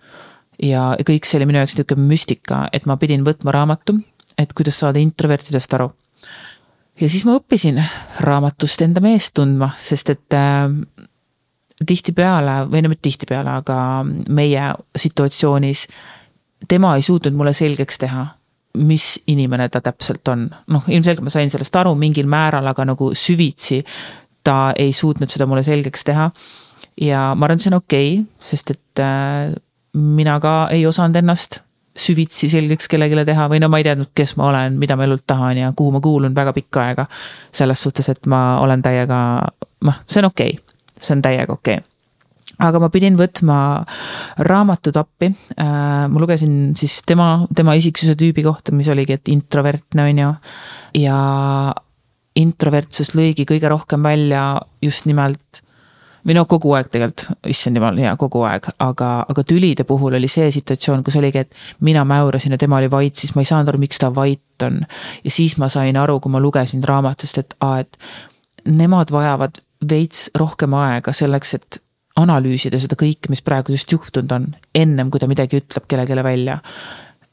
[0.62, 3.98] ja kõik see oli minu jaoks niisugune müstika, et ma pidin võtma raamatu,
[4.38, 5.90] et kuidas saada introvertidest aru
[7.01, 7.81] ja siis ma õppisin
[8.20, 10.68] raamatust enda meest tundma, sest et äh,
[11.87, 13.79] tihtipeale või no mitte tihtipeale, aga
[14.31, 15.87] meie situatsioonis
[16.68, 18.27] tema ei suutnud mulle selgeks teha,
[18.79, 20.46] mis inimene ta täpselt on.
[20.72, 23.83] noh, ilmselgelt ma sain sellest aru mingil määral, aga nagu süvitsi
[24.45, 26.31] ta ei suutnud seda mulle selgeks teha.
[27.01, 29.53] ja ma arvan, et see on okei okay,, sest et äh,
[29.93, 31.61] mina ka ei osanud ennast
[31.99, 35.27] süvitsi selgeks kellelegi teha või no ma ei teadnud, kes ma olen, mida ma elult
[35.29, 37.07] tahan ja kuhu ma kuulun väga pikka aega.
[37.53, 39.19] selles suhtes, et ma olen täiega,
[39.85, 41.91] noh, see on okei okay., see on täiega okei okay
[42.63, 43.57] aga ma pidin võtma
[44.47, 46.09] raamatud appi äh,.
[46.09, 50.35] ma lugesin siis tema, tema isiksuse tüübi kohta, mis oligi, et introvertne on ju.
[51.03, 51.17] ja
[52.38, 54.45] introvertsus lõigi kõige rohkem välja
[54.83, 55.62] just nimelt
[56.27, 60.31] või no kogu aeg tegelikult, issand jumal, jaa, kogu aeg, aga, aga tülide puhul oli
[60.31, 63.73] see situatsioon, kus oligi, et mina mäurasin ja tema oli vait, siis ma ei saanud
[63.73, 64.85] aru, miks ta vait on.
[65.25, 67.99] ja siis ma sain aru, kui ma lugesin raamatust, et aa, et
[68.71, 69.59] nemad vajavad
[69.90, 71.81] veits rohkem aega selleks, et
[72.23, 76.59] analüüsida seda kõike, mis praegu just juhtunud on, ennem kui ta midagi ütleb kellelegi välja.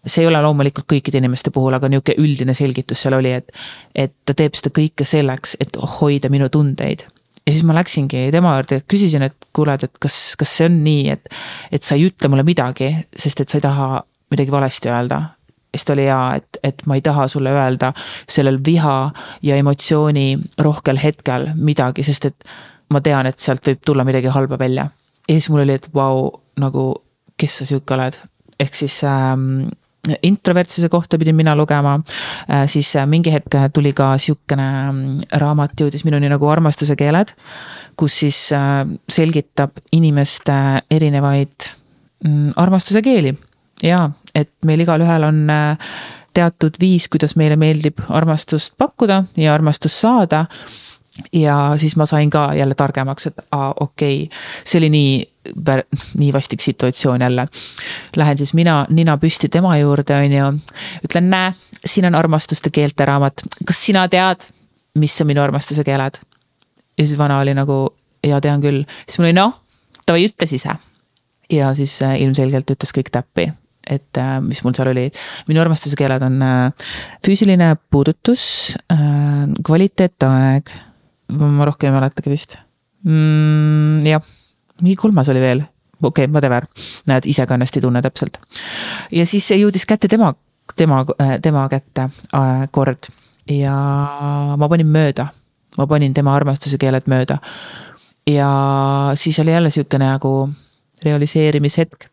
[0.06, 3.52] See ei ole loomulikult kõikide inimeste puhul, aga nihuke üldine selgitus seal oli, et,
[3.96, 7.04] et ta teeb seda kõike selleks, et hoida minu tundeid
[7.50, 10.80] ja siis ma läksingi tema juurde ja küsisin, et kuule, et kas, kas see on
[10.86, 11.30] nii, et,
[11.74, 13.90] et sa ei ütle mulle midagi, sest et sa ei taha
[14.32, 15.22] midagi valesti öelda.
[15.74, 17.92] siis ta oli jaa, et, et ma ei taha sulle öelda
[18.30, 19.12] sellel viha
[19.46, 22.50] ja emotsiooni rohkel hetkel midagi, sest et
[22.90, 24.90] ma tean, et sealt võib tulla midagi halba välja.
[25.28, 26.86] ja siis mul oli, et vau wow,, nagu
[27.38, 28.18] kes sa sihuke oled,
[28.60, 29.70] ehk siis ähm,
[30.24, 32.00] introvertsuse kohta pidin mina lugema
[32.50, 32.68] äh,.
[32.68, 37.34] siis äh, mingi hetk tuli ka sihukene äh, raamat jõudis minuni nagu armastuse keeled,
[38.00, 40.56] kus siis äh, selgitab inimeste
[40.92, 43.36] erinevaid äh, armastuse keeli.
[43.84, 45.92] ja, et meil igalühel on äh,
[46.34, 50.46] teatud viis, kuidas meile meeldib armastust pakkuda ja armastust saada
[51.34, 55.14] ja siis ma sain ka jälle targemaks, et aa, okei okay., see oli nii,
[56.22, 57.48] nii vastik situatsioon jälle.
[58.16, 60.50] Lähen siis mina nina püsti tema juurde, on ju.
[61.08, 61.54] ütlen, näe,
[61.86, 64.50] siin on armastuste keelte raamat, kas sina tead,
[65.00, 66.20] mis on minu armastuse keeled?
[67.00, 67.80] ja siis vana oli nagu,
[68.28, 69.56] ja tean küll, siis mul oli noh,
[70.04, 70.68] davai, ütle siis.
[71.50, 73.48] ja siis äh, ilmselgelt ütles kõik täppi,
[73.88, 75.08] et äh, mis mul seal oli,
[75.48, 76.90] minu armastuse keeled on äh,
[77.26, 78.44] füüsiline puudutus,
[79.64, 80.76] kvaliteetaeg
[81.40, 82.58] ma rohkem ei mäletagi vist
[83.06, 84.04] mm,.
[84.10, 84.26] jah,
[84.82, 85.64] mingi kolmas oli veel,
[86.02, 86.68] okei okay,, whatever,
[87.10, 88.40] näed, ise ka ennast ei tunne täpselt.
[89.12, 90.34] ja siis jõudis kätte tema,
[90.76, 91.04] tema,
[91.42, 93.12] tema kätte äh, kord
[93.50, 93.76] ja
[94.58, 95.30] ma panin mööda,
[95.78, 97.40] ma panin tema armastuse keeled mööda.
[98.28, 98.50] ja
[99.16, 100.50] siis oli jälle sihuke nagu
[101.04, 102.10] realiseerimishetk,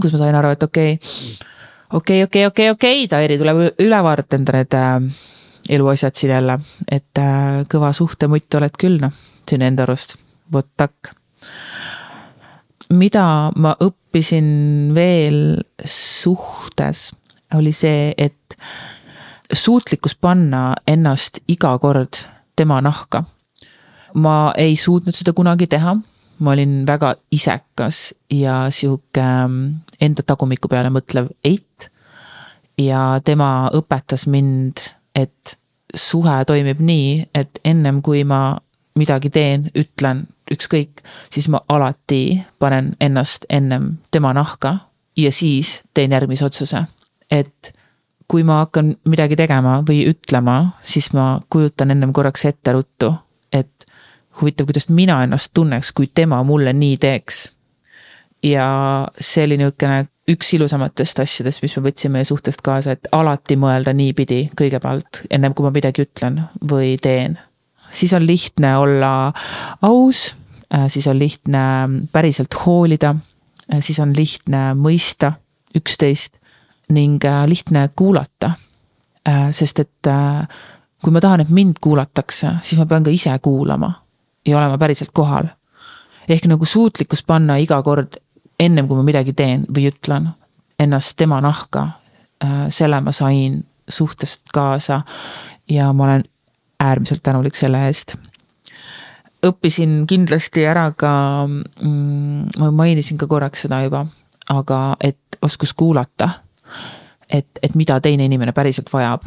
[0.00, 3.08] kus ma sain aru, et okei okay,, okei okay,, okei okay,, okei okay,, okei okay,,
[3.08, 5.26] Tairi tuleb üle vaadata enda need äh,
[5.68, 6.58] eluasjad siin jälle,
[6.90, 9.12] et äh, kõva suhtemutt oled küll noh,
[9.48, 10.16] siin enda arust,
[10.52, 11.12] vot takk.
[12.94, 17.12] Mida ma õppisin veel suhtes,
[17.54, 18.56] oli see, et
[19.52, 22.24] suutlikkus panna ennast iga kord
[22.56, 23.24] tema nahka.
[24.14, 25.92] ma ei suutnud seda kunagi teha,
[26.40, 31.90] ma olin väga isekas ja sihuke ähm, enda tagumiku peale mõtlev eit.
[32.78, 34.80] ja tema õpetas mind
[35.18, 35.58] et
[35.94, 38.58] suhe toimib nii, et ennem kui ma
[38.98, 44.76] midagi teen, ütlen, ükskõik, siis ma alati panen ennast ennem tema nahka
[45.16, 46.84] ja siis teen järgmise otsuse.
[47.30, 47.74] et
[48.28, 53.12] kui ma hakkan midagi tegema või ütlema, siis ma kujutan ennem korraks ette ruttu,
[53.52, 53.86] et
[54.40, 57.52] huvitav, kuidas mina ennast tunneks, kui tema mulle nii teeks.
[58.42, 63.94] ja see oli niisugune üks ilusamatest asjadest, mis me võtsime suhtest kaasa, et alati mõelda
[63.96, 67.38] niipidi kõigepealt, ennem kui ma midagi ütlen või teen.
[67.90, 69.32] Siis on lihtne olla
[69.82, 70.36] aus,
[70.74, 71.58] äh, siis on lihtne
[72.12, 73.14] päriselt hoolida,
[73.74, 75.32] äh, siis on lihtne mõista
[75.76, 76.38] üksteist
[76.88, 78.50] ning äh, lihtne kuulata.
[79.50, 80.08] sest et
[81.04, 83.90] kui ma tahan, et mind kuulatakse, siis ma pean ka ise kuulama
[84.46, 85.44] ja olema päriselt kohal.
[86.28, 88.16] ehk nagu suutlikkus panna iga kord
[88.60, 90.30] ennem kui ma midagi teen või ütlen
[90.78, 91.88] ennast tema nahka.
[92.68, 95.02] Selle ma sain suhtest kaasa
[95.68, 96.24] ja ma olen
[96.80, 98.16] äärmiselt tänulik selle eest.
[99.46, 101.10] õppisin kindlasti ära ka
[101.46, 104.06] mm,, ma mainisin ka korraks seda juba,
[104.50, 106.30] aga et oskus kuulata.
[107.32, 109.26] et, et mida teine inimene päriselt vajab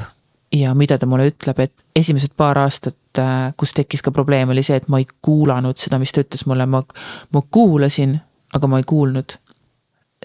[0.52, 4.64] ja mida ta mulle ütleb, et esimesed paar aastat, äh, kus tekkis ka probleem, oli
[4.64, 6.84] see, et ma ei kuulanud seda, mis ta ütles mulle, ma,
[7.34, 8.20] ma kuulasin
[8.54, 9.38] aga ma ei kuulnud.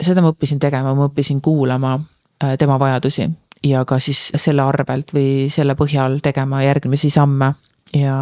[0.01, 3.31] seda ma õppisin tegema, ma õppisin kuulama äh, tema vajadusi
[3.67, 7.53] ja ka siis selle arvelt või selle põhjal tegema järgmisi samme
[7.95, 8.17] ja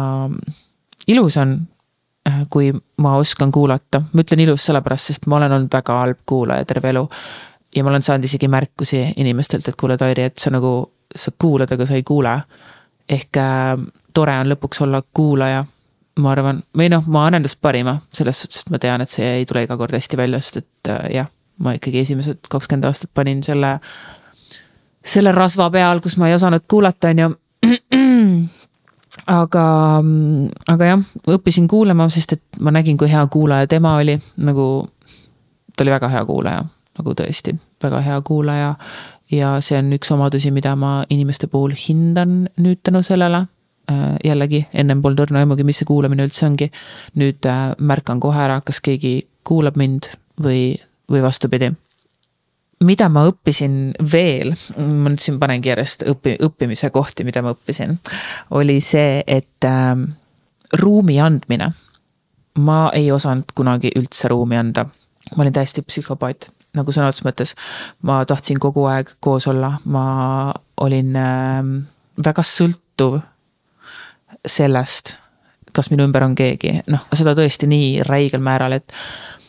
[1.07, 1.57] ilus on,
[2.29, 6.23] äh, kui ma oskan kuulata, ma ütlen ilus sellepärast, sest ma olen olnud väga halb
[6.25, 7.07] kuulaja terve elu.
[7.75, 11.71] ja ma olen saanud isegi märkusi inimestelt, et kuule, Tairi, et sa nagu, sa kuulad,
[11.71, 12.41] aga sa ei kuule.
[13.09, 13.77] ehk äh,
[14.13, 15.65] tore on lõpuks olla kuulaja
[16.19, 19.25] ma arvan, või noh, ma annan endast parima selles suhtes, et ma tean, et see
[19.41, 23.11] ei tule iga kord hästi välja, sest et äh, jah, ma ikkagi esimesed kakskümmend aastat
[23.13, 23.77] panin selle,
[25.05, 27.29] selle rasva peal, kus ma ei osanud kuulata, on ju
[29.39, 29.65] aga,
[30.73, 31.03] aga jah,
[31.35, 34.67] õppisin kuulama, sest et ma nägin, kui hea kuulaja tema oli, nagu
[35.75, 36.63] ta oli väga hea kuulaja,
[36.99, 38.75] nagu tõesti väga hea kuulaja.
[39.31, 43.47] ja see on üks omadusi, mida ma inimeste puhul hindan nüüd tänu sellele.
[43.91, 46.71] Äh, jällegi, ennem polnud õrna aimugi, mis see kuulamine üldse ongi.
[47.15, 50.09] nüüd äh, märkan kohe ära, kas keegi kuulab mind
[50.41, 51.73] või, või vastupidi
[52.83, 57.95] mida ma õppisin veel, ma nüüd siin panengi järjest õpi-, õppimise kohti, mida ma õppisin,
[58.57, 59.95] oli see, et äh,
[60.81, 61.71] ruumi andmine.
[62.55, 64.85] ma ei osanud kunagi üldse ruumi anda.
[65.35, 67.55] ma olin täiesti psühhopaat, nagu sõna otseses mõttes.
[68.01, 71.63] ma tahtsin kogu aeg koos olla, ma olin äh,
[72.25, 73.21] väga sõltuv
[74.45, 75.17] sellest,
[75.73, 78.91] kas minu ümber on keegi, noh, seda tõesti nii räigel määral, et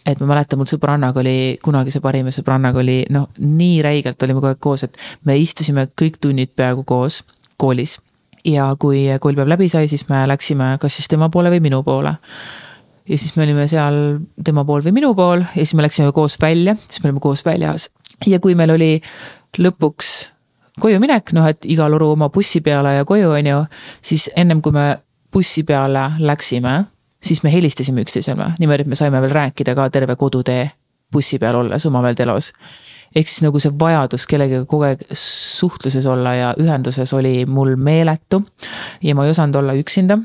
[0.07, 4.53] et ma mäletan, mul sõbrannaga oli, kunagise parima sõbrannaga oli noh, nii räigelt olime kogu
[4.53, 7.23] aeg koos, et me istusime kõik tunnid peaaegu koos
[7.59, 7.99] koolis.
[8.47, 12.15] ja kui koolipäev läbi sai, siis me läksime kas siis tema poole või minu poole.
[13.09, 16.39] ja siis me olime seal tema pool või minu pool ja siis me läksime koos
[16.43, 17.91] välja, siis me olime koos väljas.
[18.27, 19.01] ja kui meil oli
[19.59, 20.31] lõpuks
[20.81, 23.63] koju minek, noh et igal oru oma bussi peale ja koju, on ju,
[24.03, 24.99] siis ennem kui me
[25.33, 26.85] bussi peale läksime
[27.23, 30.71] siis me helistasime üksteisele niimoodi, et me saime veel rääkida ka terve kodutee
[31.13, 32.53] bussi peal olles omaväeld elos.
[33.17, 38.43] ehk siis nagu see vajadus kellegagi kogu aeg suhtluses olla ja ühenduses oli mul meeletu.
[39.03, 40.19] ja ma ei osanud olla üksinda.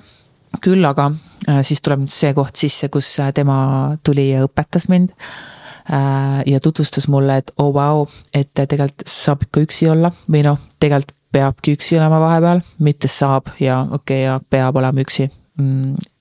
[0.62, 1.12] küll aga
[1.48, 6.42] äh, siis tuleb nüüd see koht sisse, kus äh, tema tuli ja õpetas mind äh,
[6.46, 10.60] ja tutvustas mulle, et oo oh, vau, et tegelikult saab ikka üksi olla või noh,
[10.80, 15.30] tegelikult peabki üksi olema vahepeal, mitte saab ja okei okay, ja peab olema üksi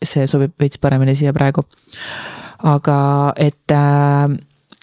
[0.03, 1.65] see sobib veits paremini siia praegu.
[2.61, 2.97] aga
[3.41, 4.37] et äh,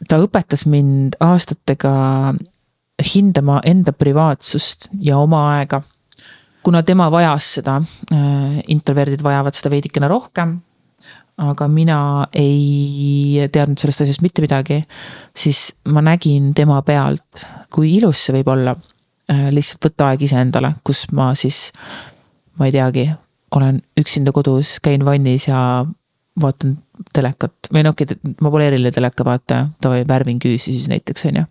[0.08, 2.34] ta õpetas mind aastatega
[3.13, 5.82] hindama enda privaatsust ja oma aega.
[6.63, 7.78] kuna tema vajas seda,
[8.12, 10.58] äh, introverdid vajavad seda veidikene rohkem
[11.38, 12.00] aga mina
[12.34, 14.80] ei teadnud sellest asjast mitte midagi,
[15.38, 18.74] siis ma nägin tema pealt, kui ilus see võib olla.
[19.28, 21.74] Äh, lihtsalt võtta aeg iseendale, kus ma siis,
[22.56, 23.10] ma ei teagi,
[23.58, 25.60] olen üksinda kodus, käin vannis ja
[26.41, 26.78] vaatan
[27.13, 31.41] telekat või noh, okei, ma pole eriline teleka vaataja, davai, värvin küüsi siis näiteks, on
[31.41, 31.46] ju.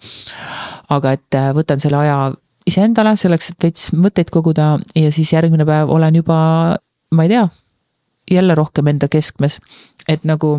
[0.96, 2.18] aga et äh, võtan selle aja
[2.66, 6.38] iseendale selleks, et veits mõtteid koguda ja siis järgmine päev olen juba,
[7.14, 7.46] ma ei tea,
[8.30, 9.60] jälle rohkem enda keskmes.
[10.08, 10.58] et nagu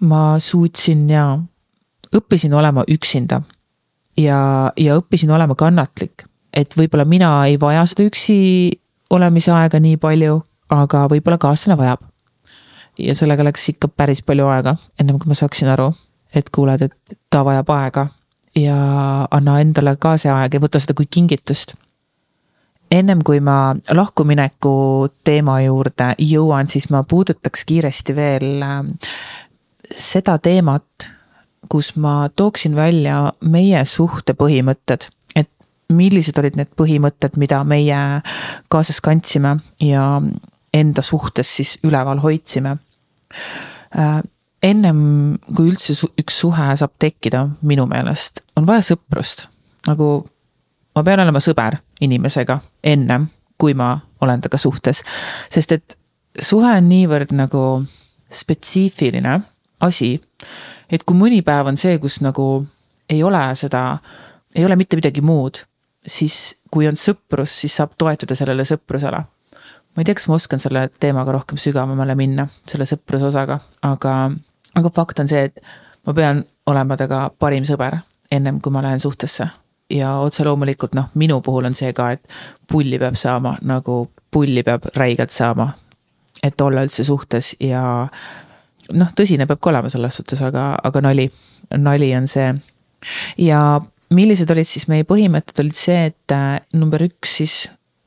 [0.00, 1.38] ma suutsin ja
[2.14, 3.40] õppisin olema üksinda
[4.18, 8.38] ja, ja õppisin olema kannatlik, et võib-olla mina ei vaja seda üksi
[9.10, 12.04] olemise aega nii palju, aga võib-olla kaaslane vajab.
[12.98, 15.90] ja sellega läks ikka päris palju aega, ennem kui ma saaksin aru,
[16.34, 18.06] et kuuled, et ta vajab aega
[18.56, 18.76] ja
[19.30, 21.74] anna endale ka see aeg ja võta seda kui kingitust.
[22.90, 28.94] ennem kui ma lahkumineku teema juurde jõuan, siis ma puudutaks kiiresti veel ähm,
[29.92, 31.10] seda teemat,
[31.68, 35.10] kus ma tooksin välja meie suhte põhimõtted
[35.92, 37.98] millised olid need põhimõtted, mida meie
[38.72, 40.06] kaasas kandsime ja
[40.74, 42.76] enda suhtes siis üleval hoidsime.
[43.98, 44.20] Äh,
[44.62, 44.98] ennem
[45.54, 49.48] kui üldse üks suhe saab tekkida, minu meelest on vaja sõprust.
[49.86, 50.26] nagu
[50.96, 55.04] ma pean olema sõber inimesega ennem, kui ma olen temaga suhtes,
[55.50, 55.98] sest et
[56.40, 57.84] suhe on niivõrd nagu
[58.30, 59.40] spetsiifiline
[59.80, 60.16] asi,
[60.90, 62.66] et kui mõni päev on see, kus nagu
[63.08, 64.00] ei ole seda,
[64.54, 65.62] ei ole mitte midagi muud
[66.06, 69.22] siis kui on sõprus, siis saab toetuda sellele sõprusele.
[69.96, 74.16] Ma ei tea, kas ma oskan selle teemaga rohkem sügavamale minna, selle sõpruse osaga, aga,
[74.76, 75.62] aga fakt on see, et
[76.06, 79.48] ma pean olema temaga parim sõber ennem kui ma lähen suhtesse.
[79.90, 82.22] ja otse loomulikult noh, minu puhul on see ka, et
[82.70, 85.72] pulli peab saama nagu pulli peab räigelt saama.
[86.42, 87.82] et olla üldse suhtes ja
[88.92, 91.30] noh, tõsine peab ka olema selles suhtes, aga, aga nali,
[91.76, 92.54] nali on see.
[93.38, 93.80] ja
[94.10, 97.56] millised olid siis meie põhimõtted, olid see, et äh, number üks siis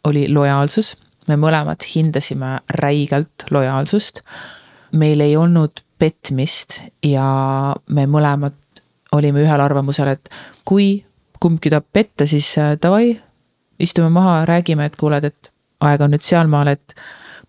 [0.07, 0.95] oli lojaalsus.
[1.29, 4.23] Me mõlemad hindasime räigelt lojaalsust.
[4.91, 8.55] meil ei olnud petmist ja me mõlemad
[9.11, 10.29] olime ühel arvamusel, et
[10.65, 11.05] kui
[11.39, 13.19] kumbki tahab petta, siis äh, davai,
[13.79, 16.95] istume maha, räägime, et kuuled, et aeg on nüüd sealmaal, et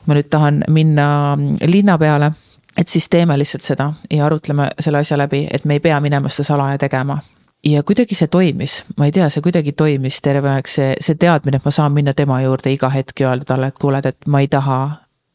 [0.06, 2.32] ma nüüd tahan minna mm, linna peale
[2.76, 6.28] et siis teeme lihtsalt seda ja arutleme selle asja läbi, et me ei pea minema
[6.28, 7.18] seda salaja tegema
[7.64, 11.60] ja kuidagi see toimis, ma ei tea, see kuidagi toimis terve aeg, see, see teadmine,
[11.60, 14.40] et ma saan minna tema juurde iga hetk ja öelda talle, et kuuled, et ma
[14.40, 14.80] ei taha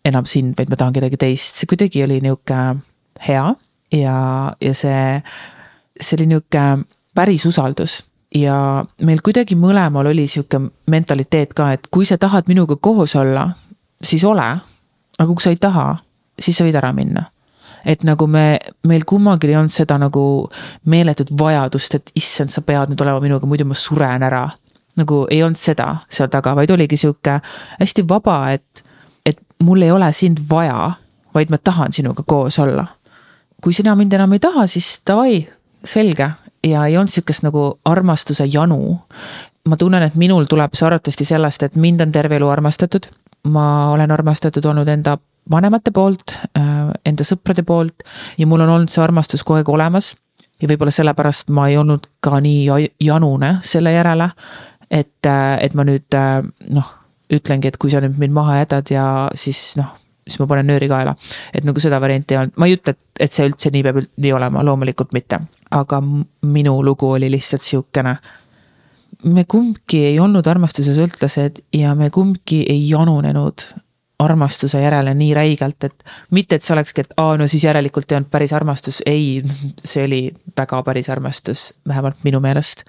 [0.05, 2.59] enam sind, vaid ma tahan kedagi teist, see kuidagi oli nihuke
[3.27, 3.45] hea
[3.93, 4.17] ja,
[4.61, 5.21] ja see,
[5.99, 6.65] see oli nihuke
[7.15, 8.01] päris usaldus
[8.35, 8.57] ja
[9.05, 10.59] meil kuidagi mõlemal oli sihuke
[10.91, 13.47] mentaliteet ka, et kui sa tahad minuga koos olla,
[14.01, 14.49] siis ole.
[15.17, 15.95] aga kui sa ei taha,
[16.39, 17.29] siis sa võid ära minna.
[17.85, 18.57] Et nagu me,
[18.87, 20.25] meil kummagil ei olnud seda nagu
[20.89, 24.47] meeletut vajadust, et issand, sa pead nüüd olema minuga, muidu ma suren ära.
[24.95, 27.39] nagu ei olnud seda seal taga, vaid oligi sihuke
[27.79, 28.83] hästi vaba, et,
[29.25, 30.93] et mul ei ole sind vaja,
[31.35, 32.87] vaid ma tahan sinuga koos olla.
[33.61, 35.43] kui sina mind enam ei taha, siis davai,
[35.83, 36.31] selge
[36.65, 38.99] ja ei olnud sihukest nagu armastuse janu.
[39.69, 43.07] ma tunnen, et minul tuleb see arvatavasti sellest, et mind on terve elu armastatud.
[43.43, 45.17] ma olen armastatud olnud enda
[45.51, 48.05] vanemate poolt, äh, enda sõprade poolt
[48.37, 50.15] ja mul on olnud see armastus kogu aeg olemas.
[50.61, 54.29] ja võib-olla sellepärast ma ei olnud ka nii janune selle järele.
[54.91, 56.95] et, äh, et ma nüüd äh, noh,
[57.29, 59.93] ütlengi, et kui sa nüüd mind maha jätad ja siis noh
[60.25, 61.15] siis ma panen nööri kaela.
[61.53, 63.99] et nagu seda varianti ei olnud, ma ei ütle, et, et see üldse nii peab
[64.01, 65.39] nii olema, loomulikult mitte
[65.75, 66.01] aga
[66.41, 68.15] minu lugu oli lihtsalt sihukene.
[69.23, 73.63] me kumbki ei olnud armastuse sõltlased ja me kumbki ei janunenud
[74.19, 78.19] armastuse järele nii räigelt, et mitte, et see olekski, et aa, no siis järelikult ei
[78.19, 79.41] olnud päris armastus, ei,
[79.91, 80.21] see oli
[80.57, 82.85] väga päris armastus, vähemalt minu meelest.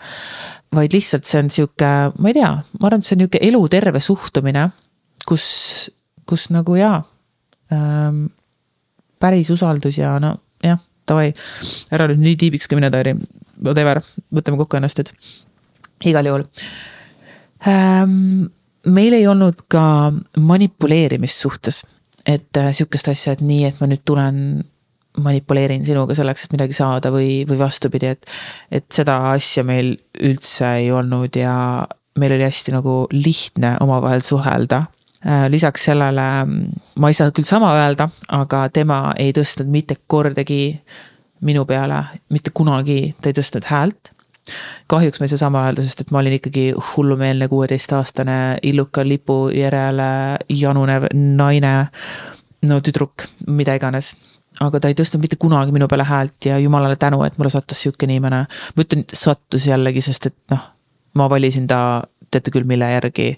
[0.74, 2.50] vaid lihtsalt see on sihuke, ma ei tea,
[2.80, 4.68] ma arvan, et see on nihuke eluterve suhtumine,
[5.28, 5.46] kus,
[6.26, 6.98] kus nagu jaa
[7.72, 8.26] ähm,,
[9.18, 11.30] päris usaldus ja no jah davai,
[11.94, 13.14] ära nüüd nii tiibiks ka mine, Tairi,
[13.62, 14.02] whatever,
[14.34, 15.12] võtame kokku ennast nüüd.
[16.10, 16.46] igal juhul
[17.66, 18.50] ähm,.
[18.86, 21.84] Meil ei olnud ka manipuleerimist suhtes,
[22.26, 24.40] et äh, sihukest asja, et nii, et ma nüüd tulen
[25.22, 28.26] manipuleerin sinuga selleks, et midagi saada või, või vastupidi, et.
[28.70, 31.54] et seda asja meil üldse ei olnud ja
[32.20, 34.84] meil oli hästi nagu lihtne omavahel suhelda
[35.26, 36.24] Äh, lisaks sellele
[36.94, 38.06] ma ei saa küll sama öelda,
[38.36, 40.76] aga tema ei tõstnud mitte kordagi
[41.46, 44.12] minu peale, mitte kunagi ta ei tõstnud häält.
[44.90, 49.48] Kahjuks ma ei saa sama öelda, sest et ma olin ikkagi hullumeelne kuueteistaastane illuka lipu
[49.54, 51.74] järele janunev naine.
[52.66, 54.14] no tüdruk, mida iganes
[54.64, 57.82] aga ta ei tõstnud mitte kunagi minu peale häält ja jumalale tänu, et mulle sattus
[57.84, 58.46] sihuke inimene.
[58.76, 60.64] ma ütlen, sattus jällegi, sest et noh,
[61.14, 63.36] ma valisin ta, teate küll, mille järgi.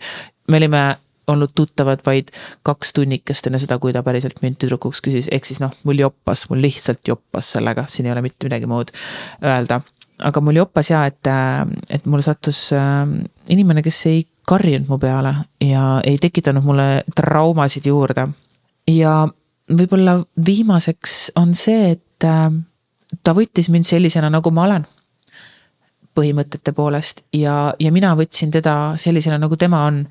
[0.48, 0.84] me olime
[1.28, 2.30] olnud tuttavad vaid
[2.64, 6.46] kaks tunnikest enne seda, kui ta päriselt mind tüdrukuks küsis, ehk siis noh, mul joppas,
[6.50, 8.94] mul lihtsalt joppas sellega, siin ei ole mitte midagi muud
[9.44, 9.82] öelda.
[10.24, 11.28] Aga mul joppas ja, et,
[11.90, 13.04] et mulle sattus äh,
[13.52, 18.28] inimene, kes ei karjunud mu peale ja ei tekitanud mulle traumasid juurde.
[18.88, 19.20] ja
[19.68, 22.48] võib-olla viimaseks on see, et äh,
[23.22, 24.88] ta võttis mind sellisena, nagu ma olen
[26.18, 30.04] põhimõtete poolest ja, ja mina võtsin teda sellisena, nagu tema on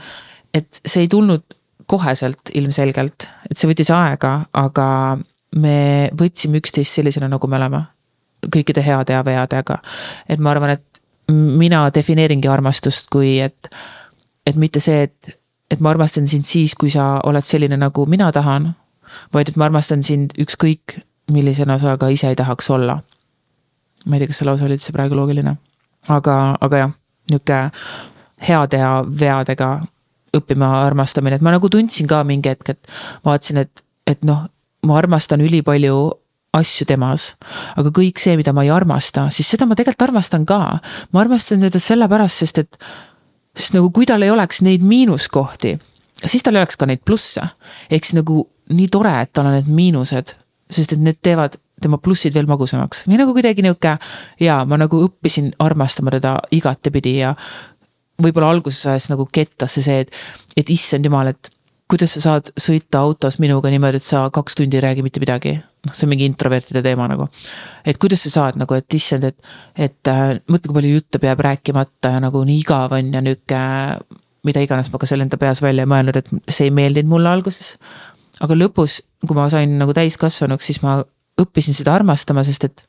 [0.58, 1.44] et see ei tulnud
[1.88, 4.88] koheselt ilmselgelt, et see võttis aega, aga
[5.62, 5.78] me
[6.18, 7.84] võtsime üksteist sellisena, nagu me oleme.
[8.54, 9.80] Kõikide heade ja veadega.
[10.30, 13.70] et ma arvan, et mina defineeringi armastust kui, et,
[14.46, 15.40] et mitte see, et,
[15.72, 18.74] et ma armastan sind siis, kui sa oled selline, nagu mina tahan.
[19.34, 21.00] vaid et ma armastan sind ükskõik,
[21.32, 23.00] millisena sa ka ise ei tahaks olla.
[24.06, 25.58] ma ei tea, kas see lause oli üldse praegu loogiline,
[26.08, 26.92] aga, aga jah,
[27.32, 27.60] nihuke
[28.48, 29.82] heade ja veadega
[30.38, 32.92] õppima armastamine, et ma nagu tundsin ka mingi hetk, et
[33.26, 34.46] vaatasin, et, et noh,
[34.86, 35.98] ma armastan ülipalju
[36.60, 37.36] asju temas.
[37.76, 40.80] aga kõik see, mida ma ei armasta, siis seda ma tegelikult armastan ka.
[41.12, 42.80] ma armastan teda sellepärast, sest et,
[43.56, 45.78] sest nagu kui tal ei oleks neid miinuskohti,
[46.26, 47.42] siis tal ei oleks ka neid plusse.
[47.90, 50.36] ehk siis nagu nii tore, et tal on need miinused,
[50.70, 53.98] sest et need teevad tema plussid veel magusamaks või nagu kuidagi nihuke.
[54.40, 57.36] ja ma nagu õppisin armastama teda igatepidi ja
[58.22, 60.12] võib-olla alguses ajas nagu kettasse see, et,
[60.58, 61.52] et issand jumal, et
[61.90, 65.58] kuidas sa saad sõita autos minuga niimoodi, et sa kaks tundi ei räägi mitte midagi.
[65.88, 67.28] Noh, see on mingi introvertide teema nagu.
[67.88, 71.44] et kuidas sa saad nagu, et issand, et, et äh, mõtle, kui palju juttu peab
[71.48, 73.62] rääkimata ja nagu nii igav on ja nihuke.
[74.48, 77.32] mida iganes ma ka seal enda peas välja ei mõelnud, et see ei meeldinud mulle
[77.32, 77.76] alguses.
[78.44, 81.02] aga lõpus, kui ma sain nagu täiskasvanuks, siis ma
[81.42, 82.84] õppisin seda armastama, sest et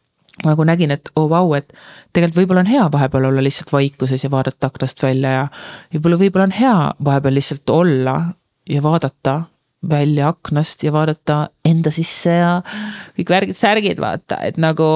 [0.44, 1.72] ma nagu nägin, et oo oh, vau, et
[2.14, 5.46] tegelikult võib-olla on hea vahepeal olla lihtsalt vaikuses ja vaadata aknast välja ja.
[5.94, 6.74] võib-olla, võib-olla on hea
[7.04, 8.14] vahepeal lihtsalt olla
[8.70, 9.40] ja vaadata
[9.82, 12.62] välja aknast ja vaadata enda sisse ja
[13.18, 14.88] kõik värgid-särgid, vaata, et nagu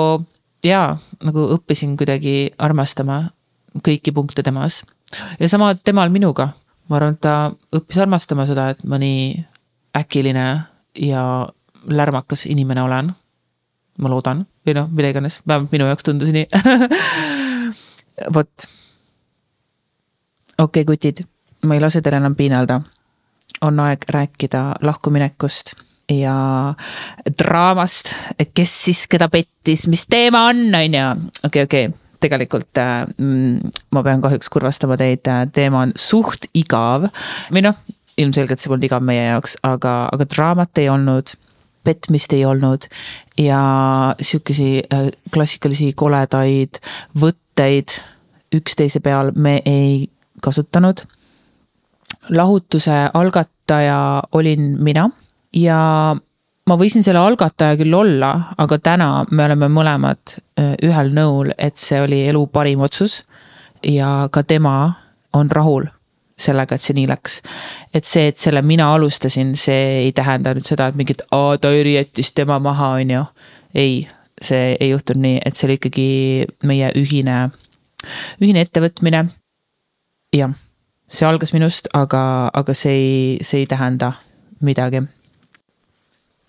[0.65, 3.23] jaa, nagu õppisin kuidagi armastama
[3.87, 4.83] kõiki punkte temas.
[5.41, 6.53] ja sama temal minuga,
[6.89, 9.45] ma arvan, et ta õppis armastama seda, et ma nii
[9.97, 10.47] äkiline
[10.99, 11.49] ja
[11.87, 13.13] lärmakas inimene olen.
[13.99, 16.47] Ma loodan, või noh, mida iganes, vähemalt minu jaoks tundus nii.
[18.35, 18.69] Vot.
[20.59, 21.25] okei okay,, kutid,
[21.69, 22.81] ma ei lase teil enam piinelda.
[23.63, 25.75] On aeg rääkida lahkuminekust
[26.11, 26.75] ja
[27.39, 28.15] draamast,
[28.55, 31.31] kes siis keda pettis, mis teema on, on ju.
[31.47, 31.91] okei, okei,
[32.23, 37.09] tegelikult äh, mm, ma pean kahjuks kurvastama teid, teema on suht igav
[37.53, 37.79] või noh,
[38.19, 41.37] ilmselgelt see polnud igav meie jaoks, aga, aga draamat ei olnud
[41.85, 42.87] petmist ei olnud
[43.39, 43.63] ja
[44.21, 44.83] sihukesi
[45.35, 46.79] klassikalisi koledaid
[47.19, 47.97] võtteid
[48.55, 50.07] üksteise peal me ei
[50.43, 51.03] kasutanud.
[52.31, 55.09] Lahutuse algataja olin mina
[55.57, 55.79] ja
[56.67, 61.81] ma võisin selle algataja küll olla, aga täna me oleme mõlemad äh, ühel nõul, et
[61.81, 63.23] see oli elu parim otsus.
[63.83, 64.95] ja ka tema
[65.35, 65.89] on rahul
[66.39, 67.41] sellega, et see nii läks.
[67.95, 71.73] et see, et selle mina alustasin, see ei tähenda nüüd seda, et mingit, aa ta
[71.73, 73.25] jättis tema maha, on ju.
[73.75, 74.09] ei,
[74.41, 76.11] see ei juhtunud nii, et see oli ikkagi
[76.65, 77.51] meie ühine,
[78.41, 79.27] ühine ettevõtmine.
[80.37, 80.55] jah,
[81.13, 84.13] see algas minust, aga, aga see ei, see ei tähenda
[84.61, 85.03] midagi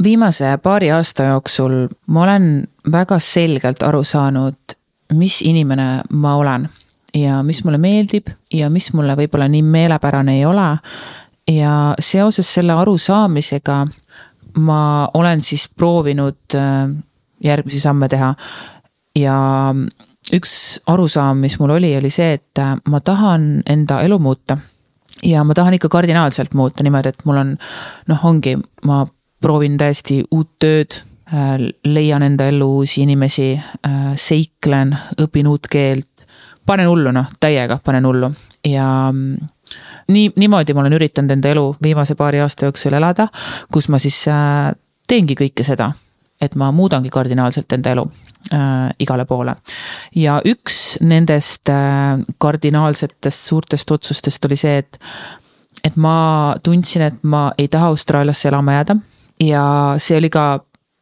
[0.04, 4.76] viimase paari aasta jooksul ma olen väga selgelt aru saanud,
[5.14, 6.70] mis inimene ma olen
[7.14, 10.78] ja mis mulle meeldib ja mis mulle võib-olla nii meelepärane ei ole.
[11.48, 13.88] ja seoses selle arusaamisega
[14.58, 16.90] ma olen siis proovinud äh,
[17.44, 18.36] järgmisi samme teha.
[19.20, 19.36] ja
[20.32, 24.58] üks arusaam, mis mul oli, oli see, et äh, ma tahan enda elu muuta.
[25.24, 27.56] Ja ma tahan ikka kardinaalselt muuta niimoodi, et mul on
[28.08, 28.56] noh, ongi,
[28.88, 29.04] ma
[29.44, 30.96] proovin täiesti uut tööd,
[31.32, 36.28] äh, leian enda ellu uusi inimesi, äh, seiklen, õpin uut keelt,
[36.66, 38.32] panen hullu, noh, täiega panen hullu.
[38.68, 39.52] Ja mm,
[40.16, 43.28] nii, niimoodi ma olen üritanud enda elu viimase paari aasta jooksul elada,
[43.72, 44.24] kus ma siis
[45.08, 45.92] teengi kõike seda,
[46.44, 48.04] et ma muudangi kardinaalselt enda elu
[48.54, 49.56] äh, igale poole.
[50.16, 55.00] ja üks nendest äh, kardinaalsetest suurtest otsustest oli see, et,
[55.84, 58.98] et ma tundsin, et ma ei taha Austraaliasse elama jääda
[59.44, 59.66] ja
[59.98, 60.48] see oli ka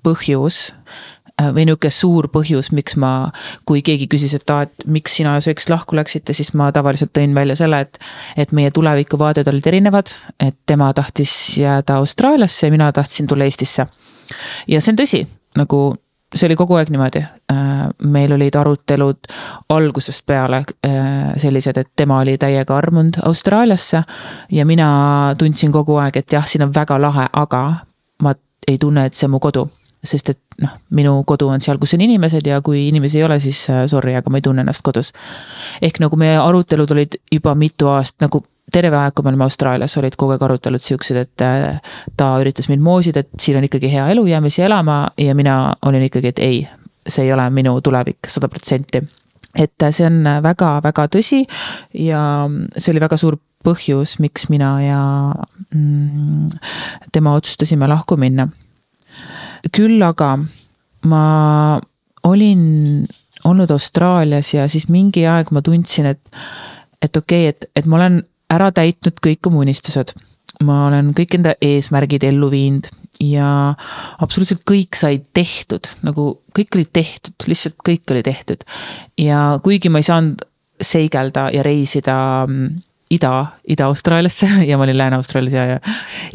[0.06, 0.72] põhjus
[1.56, 3.32] või nihuke suur põhjus, miks ma,
[3.66, 7.36] kui keegi küsis, et aa, et miks sina eks lahku läksite, siis ma tavaliselt tõin
[7.36, 8.00] välja selle, et.
[8.38, 13.88] et meie tulevikuvaated olid erinevad, et tema tahtis jääda Austraaliasse ja mina tahtsin tulla Eestisse.
[14.68, 15.26] ja see on tõsi,
[15.58, 15.82] nagu
[16.36, 17.24] see oli kogu aeg niimoodi.
[17.52, 19.32] Äh, meil olid arutelud
[19.70, 24.04] algusest peale äh, sellised, et tema oli täiega armunud Austraaliasse.
[24.52, 27.64] ja mina tundsin kogu aeg, et jah, siin on väga lahe, aga
[28.22, 28.34] ma
[28.68, 29.68] ei tunne, et see on mu kodu.
[30.04, 33.39] Sest et noh, minu kodu on seal, kus on inimesed ja kui inimesi ei ole,
[33.43, 35.12] siis äh, sorry, aga ma ei tunne ennast kodus.
[35.82, 39.97] ehk nagu meie arutelud olid juba mitu aastat nagu terve aeg, kui me olime Austraalias,
[39.99, 41.80] olid kogu aeg arutelud siuksed, et äh,
[42.18, 45.76] ta üritas mind moosida, et siin on ikkagi hea elu, jääme siia elama ja mina
[45.86, 46.62] olin ikkagi, et ei,
[47.08, 49.04] see ei ole minu tulevik sada protsenti
[49.60, 51.41] et see on väga-väga tõsi
[51.99, 52.22] ja
[52.78, 53.36] see oli väga suur
[53.66, 55.02] põhjus, miks mina ja
[55.76, 56.49] mm,
[57.14, 58.47] tema otsustasime lahku minna.
[59.70, 60.36] Küll aga
[61.09, 61.24] ma
[62.24, 63.05] olin
[63.45, 66.22] olnud Austraalias ja siis mingi aeg ma tundsin, et,
[67.01, 70.14] et okei okay,, et, et ma olen ära täitnud kõik oma unistused.
[70.62, 72.86] ma olen kõik enda eesmärgid ellu viinud
[73.22, 73.74] ja
[74.22, 78.64] absoluutselt kõik sai tehtud, nagu kõik oli tehtud, lihtsalt kõik oli tehtud.
[79.18, 80.45] ja kuigi ma ei saanud
[80.82, 82.82] seigelda ja reisida mm,
[83.12, 83.32] Ida,
[83.68, 85.80] Ida-Austraaliasse ja ma olin Lääne-Austraalias ja, ja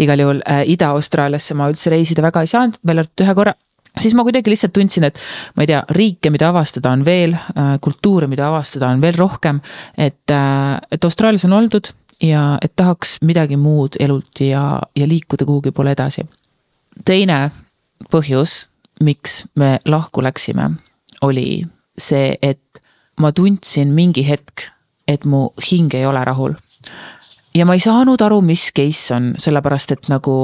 [0.03, 3.55] igal juhul äh, Ida-Austraaliasse ma üldse reisida väga ei saanud, välja arvatud ühe korra
[4.01, 5.21] siis ma kuidagi lihtsalt tundsin, et
[5.57, 9.61] ma ei tea, riike, mida avastada on veel, äh, kultuure, mida avastada on veel rohkem.
[9.97, 15.45] et, äh, et Austraalias on oldud ja et tahaks midagi muud elult ja, ja liikuda
[15.45, 16.27] kuhugi poole edasi.
[17.05, 17.51] teine
[18.13, 18.67] põhjus,
[19.01, 20.71] miks me lahku läksime,
[21.23, 21.65] oli
[21.99, 22.83] see, et
[23.21, 24.71] ma tundsin mingi hetk,
[25.09, 26.55] et mu hing ei ole rahul
[27.55, 30.37] ja ma ei saanud aru, mis case on, sellepärast et nagu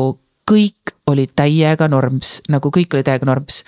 [0.49, 3.62] kõik oli täiega norms, nagu kõik oli täiega norms.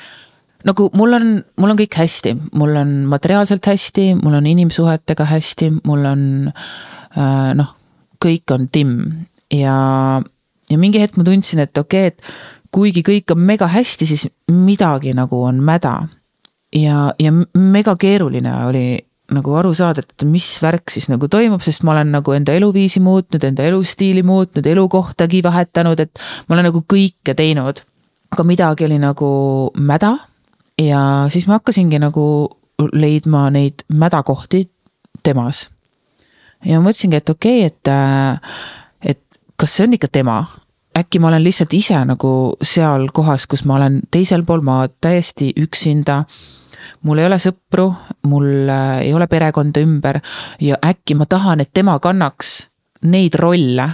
[0.65, 5.71] nagu mul on, mul on kõik hästi, mul on materiaalselt hästi, mul on inimsuhetega hästi,
[5.85, 7.75] mul on äh, noh,
[8.25, 9.77] kõik on timm ja,
[10.71, 14.27] ja mingi hetk ma tundsin, et okei okay,, et kuigi kõik on mega hästi, siis
[14.51, 16.09] midagi nagu on mäda.
[16.75, 18.87] ja, ja mega keeruline oli
[19.37, 23.03] nagu aru saada, et mis värk siis nagu toimub, sest ma olen nagu enda eluviisi
[23.05, 27.83] muutnud, enda elustiili muutnud, elukohtagi vahetanud, et ma olen nagu kõike teinud.
[28.35, 29.29] aga midagi oli nagu
[29.79, 30.17] mäda
[30.81, 32.25] ja siis ma hakkasingi nagu
[32.93, 34.69] leidma neid mädakohti
[35.23, 35.69] temas.
[36.65, 40.43] ja ma mõtlesingi, et okei okay,, et, et kas see on ikka tema
[40.99, 42.31] äkki ma olen lihtsalt ise nagu
[42.63, 46.23] seal kohas, kus ma olen teisel pool maad täiesti üksinda
[47.03, 47.91] mul ei ole sõpru,
[48.31, 50.21] mul äh, ei ole perekonda ümber
[50.61, 52.57] ja äkki ma tahan, et tema kannaks
[53.05, 53.89] neid rolle,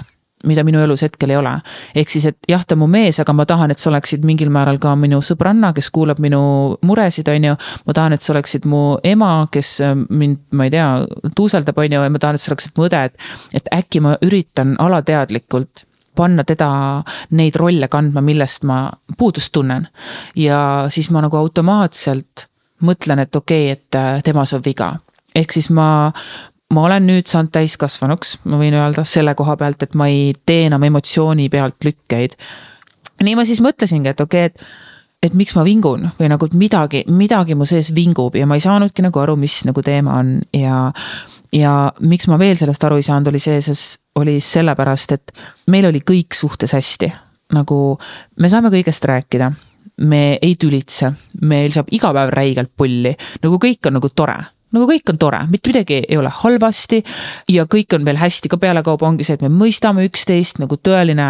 [0.47, 1.53] mida minu elus hetkel ei ole.
[1.95, 4.49] ehk siis, et jah, ta on mu mees, aga ma tahan, et sa oleksid mingil
[4.53, 6.41] määral ka minu sõbranna, kes kuulab minu
[6.86, 7.59] muresid, on ju.
[7.86, 10.88] ma tahan, et sa oleksid mu ema, kes äh, mind, ma ei tea,
[11.36, 13.30] tuuseldab, on ju, ja ma tahan, et sa oleksid mu õde, et.
[13.61, 15.84] et äkki ma üritan alateadlikult
[16.16, 16.70] panna teda
[17.38, 18.84] neid rolle kandma, millest ma
[19.18, 19.88] puudust tunnen.
[20.36, 22.49] ja siis ma nagu automaatselt
[22.86, 24.96] mõtlen, et okei okay,, et äh, temas on viga.
[25.34, 26.12] ehk siis ma,
[26.74, 30.66] ma olen nüüd saanud täiskasvanuks, ma võin öelda selle koha pealt, et ma ei tee
[30.66, 32.36] enam emotsiooni pealt lükkeid.
[33.22, 37.02] nii ma siis mõtlesingi, et okei okay,, et et miks ma vingun või nagu midagi,
[37.12, 40.86] midagi mu sees vingub ja ma ei saanudki nagu aru, mis nagu teema on ja.
[41.52, 45.34] ja miks ma veel sellest aru ei saanud, oli see, sest oli sellepärast, et
[45.72, 47.12] meil oli kõik suhtes hästi.
[47.50, 47.76] nagu
[48.38, 49.50] me saame kõigest rääkida,
[50.01, 54.38] me ei tülitse, meil saab iga päev räigelt pulli, nagu kõik on nagu tore.
[54.70, 57.01] Nagu kõik on tore, mitte midagi ei ole halvasti.
[57.51, 61.26] Ja kõik on veel hästi, ka pealekauba ongi see, et me mõistame üksteist nagu tõeline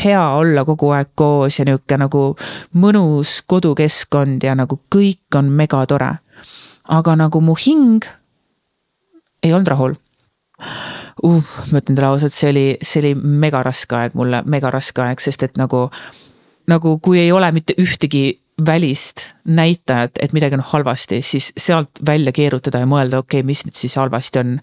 [0.00, 2.24] hea olla kogu aeg koos ja nihuke nagu
[2.74, 6.16] mõnus kodukeskkond ja nagu kõik on megatore.
[6.90, 8.02] aga nagu mu hing
[9.42, 9.94] ei olnud rahul.
[11.22, 11.44] Uh,.
[11.72, 15.60] ma ütlen teile ausalt, see oli, see oli megaraske aeg mulle, megaraske aeg, sest et
[15.60, 15.86] nagu,
[16.68, 22.32] nagu kui ei ole mitte ühtegi välist näitajat, et midagi on halvasti, siis sealt välja
[22.32, 24.58] keerutada ja mõelda, okei okay,, mis nüüd siis halvasti on.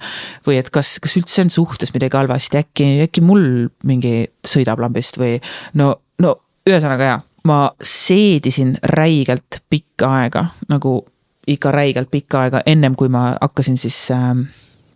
[0.47, 5.17] või et kas, kas üldse on suhtes midagi halvasti, äkki, äkki mul mingi sõidab lambist
[5.17, 5.39] või
[5.79, 6.35] no, no
[6.69, 10.99] ühesõnaga jaa, ma seedisin räigelt pikka aega nagu
[11.47, 14.35] ikka räigelt pikka aega, ennem kui ma hakkasin siis äh,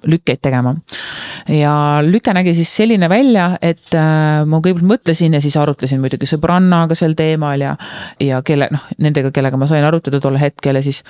[0.07, 0.75] lükkeid tegema.
[1.47, 1.73] ja
[2.05, 6.95] lüke nägi siis selline välja, et äh, ma kõigepealt mõtlesin ja siis arutlesin muidugi sõbrannaga
[6.97, 7.75] sel teemal ja,
[8.19, 11.03] ja kelle, noh, nendega, kellega ma sain arutada tol hetkel ja siis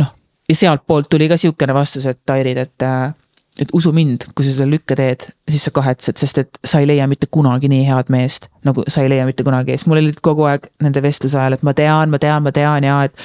[0.00, 0.12] noh,
[0.48, 3.14] ja sealtpoolt tuli ka sihukene vastus, et Airid, et äh,
[3.60, 6.88] et usu mind, kui sa selle lükke teed, siis sa kahetsed, sest et sa ei
[6.90, 10.12] leia mitte kunagi nii head meest, nagu sa ei leia mitte kunagi, sest mul oli
[10.24, 13.24] kogu aeg nende vestluse ajal, et ma tean, ma tean, ma tean ja et.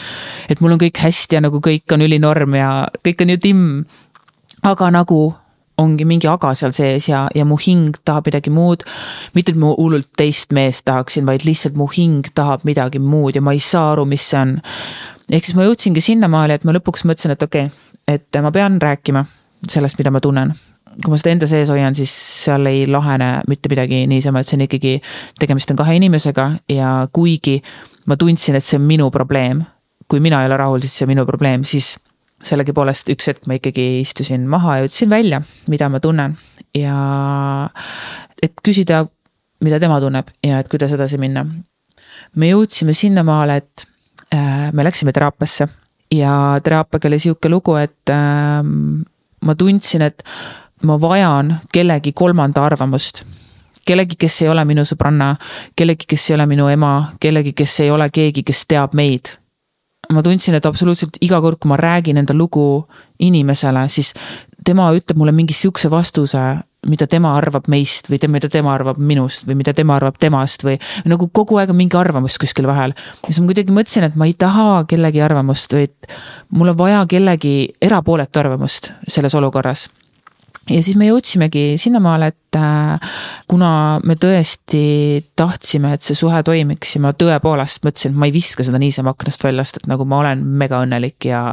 [0.50, 2.72] et mul on kõik hästi ja nagu kõik on ülinorm ja
[3.04, 3.68] kõik on ju timm
[4.64, 5.22] aga nagu
[5.82, 8.84] ongi mingi aga seal sees ja, ja mu hing tahab midagi muud.
[9.36, 13.42] mitte, et ma hullult teist meest tahaksin, vaid lihtsalt mu hing tahab midagi muud ja
[13.42, 14.58] ma ei saa aru, mis see on.
[15.32, 18.78] ehk siis ma jõudsingi sinnamaale, et ma lõpuks mõtlesin, et okei okay,, et ma pean
[18.82, 19.26] rääkima
[19.70, 20.54] sellest, mida ma tunnen.
[21.02, 22.12] kui ma seda enda sees hoian, siis
[22.44, 24.98] seal ei lahene mitte midagi niisama, et see on ikkagi,
[25.40, 27.62] tegemist on kahe inimesega ja kuigi
[28.12, 29.64] ma tundsin, et see on minu probleem.
[30.12, 31.96] kui mina ei ole rahul, siis see on minu probleem, siis
[32.46, 36.38] sellegipoolest üks hetk ma ikkagi istusin maha ja ütlesin välja, mida ma tunnen.
[36.78, 36.96] Ja
[38.42, 39.06] et küsida,
[39.64, 41.46] mida tema tunneb ja et kuidas edasi minna.
[42.36, 43.86] me jõudsime sinnamaale, et
[44.34, 45.68] äh, me läksime teraapiasse.
[46.12, 48.64] Ja teraapiaga oli sihuke lugu, et äh,
[49.42, 50.24] ma tundsin, et
[50.84, 53.24] ma vajan kellegi kolmanda arvamust.
[53.86, 55.34] Kellegi, kes ei ole minu sõbranna,
[55.76, 59.41] kellegi, kes ei ole minu ema, kellegi, kes ei ole keegi, kes teab meid
[60.16, 62.86] ma tundsin, et absoluutselt iga kord, kui ma räägin enda lugu
[63.22, 64.14] inimesele, siis
[64.66, 66.42] tema ütleb mulle mingi sihukese vastuse,
[66.90, 70.80] mida tema arvab meist või mida tema arvab minust või mida tema arvab temast või
[71.06, 72.96] nagu kogu aeg on mingi arvamus kuskil vahel.
[73.28, 75.94] siis ma kuidagi mõtlesin, et ma ei taha kellegi arvamust, vaid
[76.50, 79.90] mul on vaja kellegi erapooletu arvamust selles olukorras
[80.70, 83.14] ja siis me jõudsimegi sinnamaale, et äh,
[83.50, 83.72] kuna
[84.06, 84.84] me tõesti
[85.38, 89.16] tahtsime, et see suhe toimiks ja ma tõepoolest mõtlesin, et ma ei viska seda niisama
[89.16, 91.44] aknast väljast, et nagu ma olen mega õnnelik ja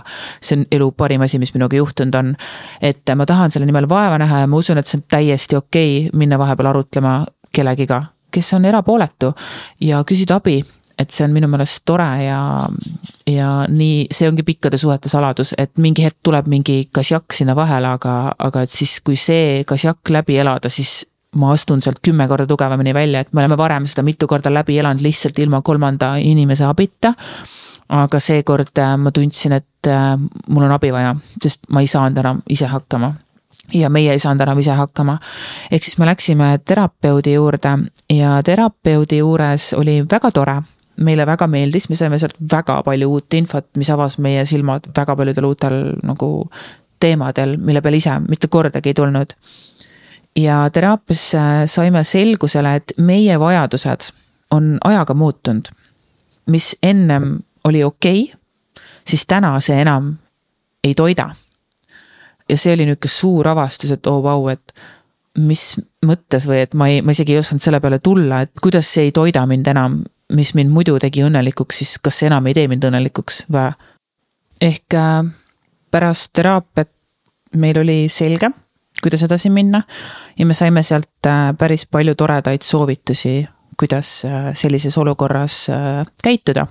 [0.41, 2.35] see on elu parim asi, mis minuga juhtunud on.
[2.83, 5.95] et ma tahan selle nimel vaeva näha ja ma usun, et see on täiesti okei
[6.07, 7.21] okay minna vahepeal arutlema
[7.53, 9.33] kellegiga, kes on erapooletu
[9.81, 10.61] ja küsida abi
[10.99, 12.41] et see on minu meelest tore ja,
[13.31, 17.93] ja nii, see ongi pikkade suhete saladus, et mingi hetk tuleb mingi kasjak sinna vahele,
[17.99, 21.05] aga, aga et siis, kui see kasjak läbi elada, siis
[21.39, 24.79] ma astun sealt kümme korda tugevamini välja, et me oleme varem seda mitu korda läbi
[24.81, 27.15] elanud lihtsalt ilma kolmanda inimese abita.
[27.89, 30.19] aga seekord äh, ma tundsin, et äh,
[30.49, 33.15] mul on abi vaja, sest ma ei saanud enam ise hakkama
[33.73, 35.19] ja meie ei saanud enam ise hakkama.
[35.71, 37.79] ehk siis me läksime terapeudi juurde
[38.13, 40.63] ja terapeudi juures oli väga tore
[41.05, 45.17] meile väga meeldis, me saime sealt väga palju uut infot, mis avas meie silmad väga
[45.17, 46.31] paljudel uutel nagu
[47.01, 49.35] teemadel, mille peale ise mitte kordagi ei tulnud.
[50.37, 51.33] ja teraapias
[51.67, 54.11] saime selgusele, et meie vajadused
[54.51, 55.69] on ajaga muutunud.
[56.47, 58.41] mis ennem oli okei okay,,
[59.07, 60.17] siis täna see enam
[60.85, 61.31] ei toida.
[62.49, 64.75] ja see oli nihuke suur avastus, et oo oh, vau, et
[65.39, 65.77] mis
[66.07, 69.09] mõttes või et ma ei, ma isegi ei osanud selle peale tulla, et kuidas see
[69.09, 70.01] ei toida mind enam
[70.33, 73.73] mis mind muidu tegi õnnelikuks, siis kas see enam ei tee mind õnnelikuks või?
[74.61, 75.23] ehk äh,
[75.91, 76.91] pärast teraapiat
[77.57, 78.51] meil oli selge,
[79.03, 79.83] kuidas edasi minna.
[80.39, 83.47] ja me saime sealt äh, päris palju toredaid soovitusi,
[83.79, 85.67] kuidas äh, sellises olukorras
[86.23, 86.67] käituda.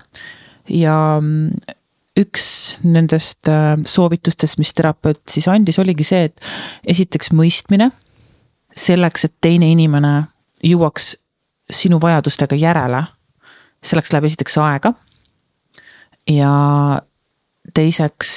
[0.70, 1.76] ja mm,
[2.18, 3.48] üks nendest
[3.86, 6.42] soovitustest, mis terapeut siis andis, oligi see, et
[6.88, 7.92] esiteks mõistmine
[8.78, 10.24] selleks, et teine inimene
[10.66, 11.16] jõuaks
[11.70, 13.04] sinu vajadustega järele,
[13.88, 14.94] selleks läheb esiteks aega.
[16.30, 16.52] ja
[17.74, 18.32] teiseks,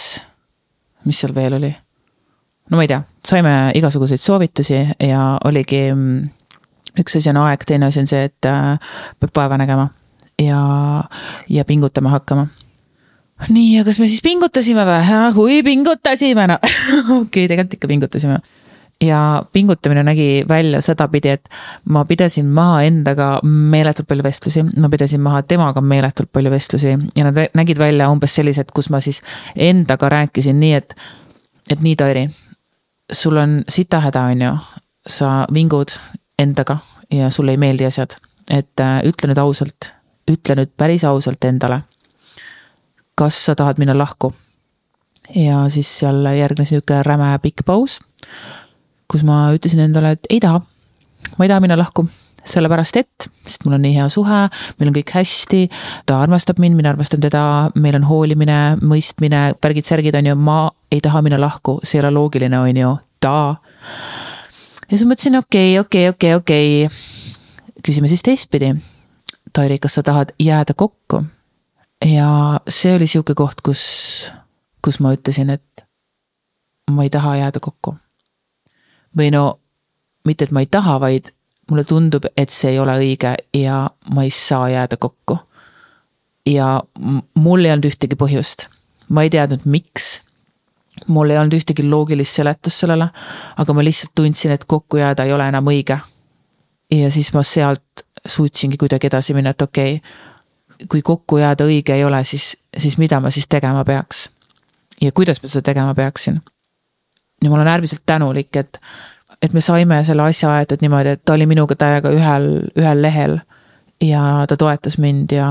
[1.04, 1.70] mis seal veel oli?
[2.70, 4.78] no ma ei tea, saime igasuguseid soovitusi
[5.08, 6.28] ja oligi, mm,
[7.02, 9.88] üks asi on aeg, teine asi on see, et äh, peab vaeva nägema
[10.40, 10.60] ja,
[11.50, 12.46] ja pingutama hakkama
[13.48, 15.18] nii, ja kas me siis pingutasime või?
[15.34, 18.40] hui, pingutasime, no okei okay,, tegelikult ikka pingutasime
[19.00, 21.48] ja pingutamine nägi välja sedapidi, et
[21.84, 27.24] ma pidasin maha endaga meeletult palju vestlusi, ma pidasin maha temaga meeletult palju vestlusi ja
[27.24, 29.22] nad nägid välja umbes sellised, kus ma siis
[29.56, 30.94] endaga rääkisin nii, et,
[31.70, 32.26] et nii, Tairi,
[33.12, 34.52] sul on sita häda, on ju,
[35.06, 35.96] sa vingud
[36.38, 36.78] endaga
[37.10, 38.18] ja sulle ei meeldi asjad,
[38.50, 39.92] et äh, ütle nüüd ausalt,
[40.30, 41.82] ütle nüüd päris ausalt endale.
[43.14, 44.34] kas sa tahad minna lahku?
[45.34, 48.00] ja siis seal järgnes niisugune räme pikk paus
[49.10, 50.60] kus ma ütlesin endale, et ei taha,
[51.36, 52.06] ma ei taha minna lahku
[52.46, 54.38] sellepärast et, sest mul on nii hea suhe,
[54.80, 55.62] meil on kõik hästi,
[56.08, 57.42] ta armastab mind, mina armastan teda,
[57.80, 60.60] meil on hoolimine, mõistmine, värgid-särgid on ju, ma
[60.92, 63.36] ei taha minna lahku, see ei ole loogiline, on ju, ta.
[64.86, 67.82] ja siis mõtlesin, okei okay,, okei okay,, okei okay,, okei.
[67.84, 68.74] küsime siis teistpidi.
[69.52, 71.24] Tairi, kas sa tahad jääda kokku?
[72.06, 73.82] ja see oli sihuke koht, kus,
[74.80, 75.84] kus ma ütlesin, et
[76.90, 77.98] ma ei taha jääda kokku
[79.16, 79.60] või no
[80.24, 81.32] mitte, et ma ei taha, vaid
[81.70, 83.84] mulle tundub, et see ei ole õige ja
[84.14, 85.38] ma ei saa jääda kokku.
[86.46, 86.82] ja
[87.34, 88.66] mul ei olnud ühtegi põhjust,
[89.08, 90.22] ma ei teadnud, miks.
[91.06, 93.10] mul ei olnud ühtegi loogilist seletust sellele,
[93.56, 95.98] aga ma lihtsalt tundsin, et kokku jääda ei ole enam õige.
[96.90, 101.94] ja siis ma sealt suutsingi kuidagi edasi minna, et okei okay,, kui kokku jääda õige
[101.94, 104.30] ei ole, siis, siis mida ma siis tegema peaks?
[105.00, 106.40] ja kuidas ma seda tegema peaksin?
[107.42, 108.80] Ja ma olen äärmiselt tänulik, et,
[109.42, 113.40] et me saime selle asja aetud niimoodi, et ta oli minuga täiega ühel, ühel lehel.
[114.00, 115.48] ja ta toetas mind ja,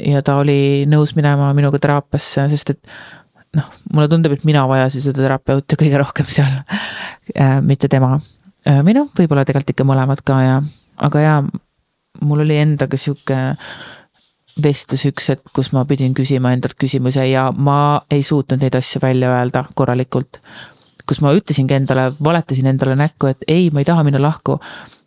[0.00, 2.94] ja ta oli nõus minema minuga teraapiasse, sest et
[3.56, 6.54] noh, mulle tundub, et mina vajasin seda terapeuti kõige rohkem seal
[7.36, 8.16] äh,, mitte tema.
[8.68, 10.56] Äh, või noh, võib-olla tegelikult ikka mõlemad ka ja,
[10.96, 11.42] aga jaa,
[12.24, 13.36] mul oli endaga sihuke
[14.64, 19.02] vestlus üks hetk, kus ma pidin küsima endalt küsimuse ja ma ei suutnud neid asju
[19.02, 20.38] välja öelda korralikult
[21.08, 24.58] kus ma ütlesingi endale, valetasin endale näkku, et ei, ma ei taha minna lahku.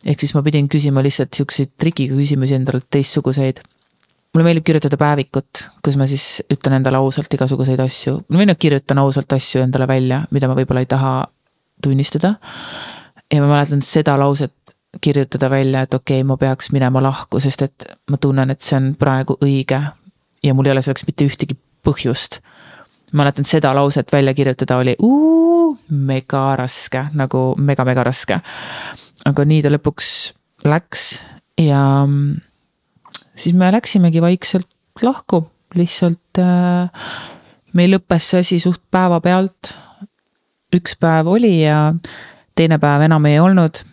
[0.05, 3.59] ehk siis ma pidin küsima lihtsalt siukseid trikiga küsimusi endale teistsuguseid.
[4.33, 8.99] mulle meeldib kirjutada päevikut, kus ma siis ütlen endale ausalt igasuguseid asju, või noh, kirjutan
[9.01, 11.13] ausalt asju endale välja, mida ma võib-olla ei taha
[11.83, 12.35] tunnistada.
[13.33, 17.61] ja ma mäletan seda lauset kirjutada välja, et okei okay,, ma peaks minema lahku, sest
[17.61, 19.81] et ma tunnen, et see on praegu õige.
[20.43, 22.41] ja mul ei ole selleks mitte ühtegi põhjust
[23.17, 28.39] mäletan seda lauset välja kirjutada oli uu, mega raske, nagu mega-mega raske.
[29.25, 30.11] aga nii ta lõpuks
[30.67, 31.03] läks
[31.59, 32.37] ja mm,
[33.35, 34.69] siis me läksimegi vaikselt
[35.03, 35.43] lahku,
[35.75, 36.89] lihtsalt äh,
[37.77, 39.75] meil lõppes see asi suht päevapealt.
[40.75, 41.93] üks päev oli ja
[42.55, 43.83] teine päev enam ei olnud.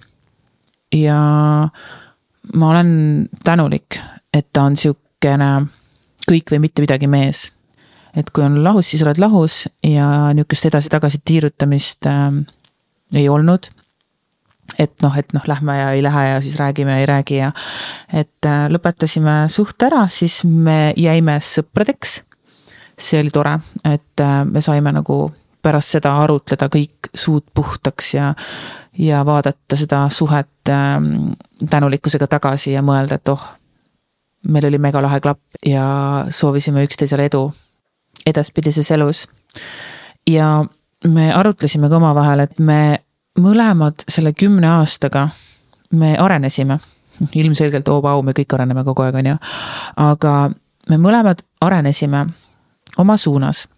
[0.93, 1.19] ja
[2.55, 3.99] ma olen tänulik,
[4.33, 5.67] et ta on sihukene
[6.31, 7.51] kõik või mitte midagi mees
[8.17, 12.45] et kui on lahus, siis oled lahus ja nihukest edasi-tagasi tiirutamist äh,
[13.15, 13.71] ei olnud.
[14.79, 17.53] et noh, et noh, lähme ja ei lähe ja siis räägime ja ei räägi ja
[18.13, 22.23] et äh, lõpetasime suhte ära, siis me jäime sõpradeks.
[22.99, 28.35] see oli tore, et äh, me saime nagu pärast seda arutleda kõik suud puhtaks ja,
[28.99, 30.97] ja vaadata seda suhet äh,
[31.71, 33.45] tänulikkusega tagasi ja mõelda, et oh,
[34.49, 35.85] meil oli megalahe klapp ja
[36.31, 37.51] soovisime üksteisele edu
[38.27, 39.29] edaspidises elus.
[40.27, 40.65] ja
[41.09, 42.99] me arutlesime ka omavahel, et me
[43.41, 45.29] mõlemad selle kümne aastaga,
[45.93, 46.79] me arenesime.
[47.35, 49.37] ilmselgelt oo-vau, me kõik areneme kogu aeg, on ju.
[49.97, 50.51] aga
[50.91, 52.27] me mõlemad arenesime
[52.99, 53.69] oma suunas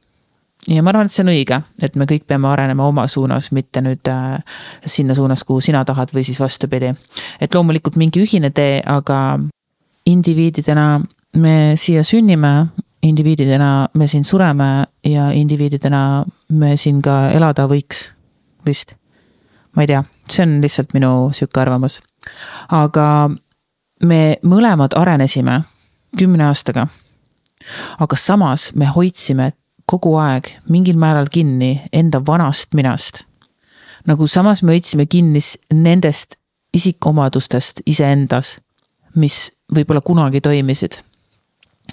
[0.69, 3.83] ja ma arvan, et see on õige, et me kõik peame arenema oma suunas, mitte
[3.85, 4.41] nüüd äh,
[4.87, 6.95] sinna suunas, kuhu sina tahad või siis vastupidi.
[7.41, 9.39] et loomulikult mingi ühine tee, aga
[10.07, 11.01] indiviididena
[11.37, 12.67] me siia sünnime
[13.09, 18.11] indiviididena me siin sureme ja indiviididena me siin ka elada võiks,
[18.67, 18.95] vist.
[19.77, 22.01] ma ei tea, see on lihtsalt minu sihuke arvamus.
[22.69, 23.31] aga
[24.05, 25.63] me mõlemad arenesime
[26.19, 26.87] kümne aastaga.
[27.99, 29.53] aga samas me hoidsime
[29.87, 33.25] kogu aeg mingil määral kinni enda vanast minast.
[34.07, 35.41] nagu samas me hoidsime kinni
[35.73, 36.37] nendest
[36.77, 38.59] isikuomadustest iseendas,
[39.15, 41.01] mis võib-olla kunagi toimisid.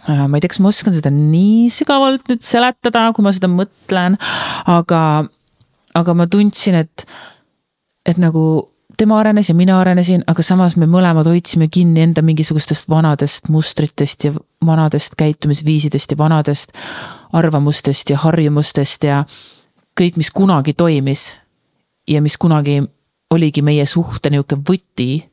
[0.09, 3.47] Äh, ma ei tea, kas ma oskan seda nii sügavalt nüüd seletada, kui ma seda
[3.51, 4.17] mõtlen,
[4.67, 5.01] aga,
[5.95, 7.05] aga ma tundsin, et,
[8.09, 8.43] et nagu
[8.99, 14.27] tema arenes ja mina arenesin, aga samas me mõlemad hoidsime kinni enda mingisugustest vanadest mustritest
[14.27, 14.33] ja
[14.65, 16.75] vanadest käitumisviisidest ja vanadest
[17.33, 19.23] arvamustest ja harjumustest ja
[19.99, 21.39] kõik, mis kunagi toimis.
[22.07, 22.81] ja mis kunagi
[23.31, 25.23] oligi meie suhte nihuke võti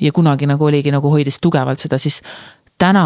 [0.00, 2.22] ja kunagi nagu oligi nagu hoidis tugevalt seda, siis
[2.78, 3.04] täna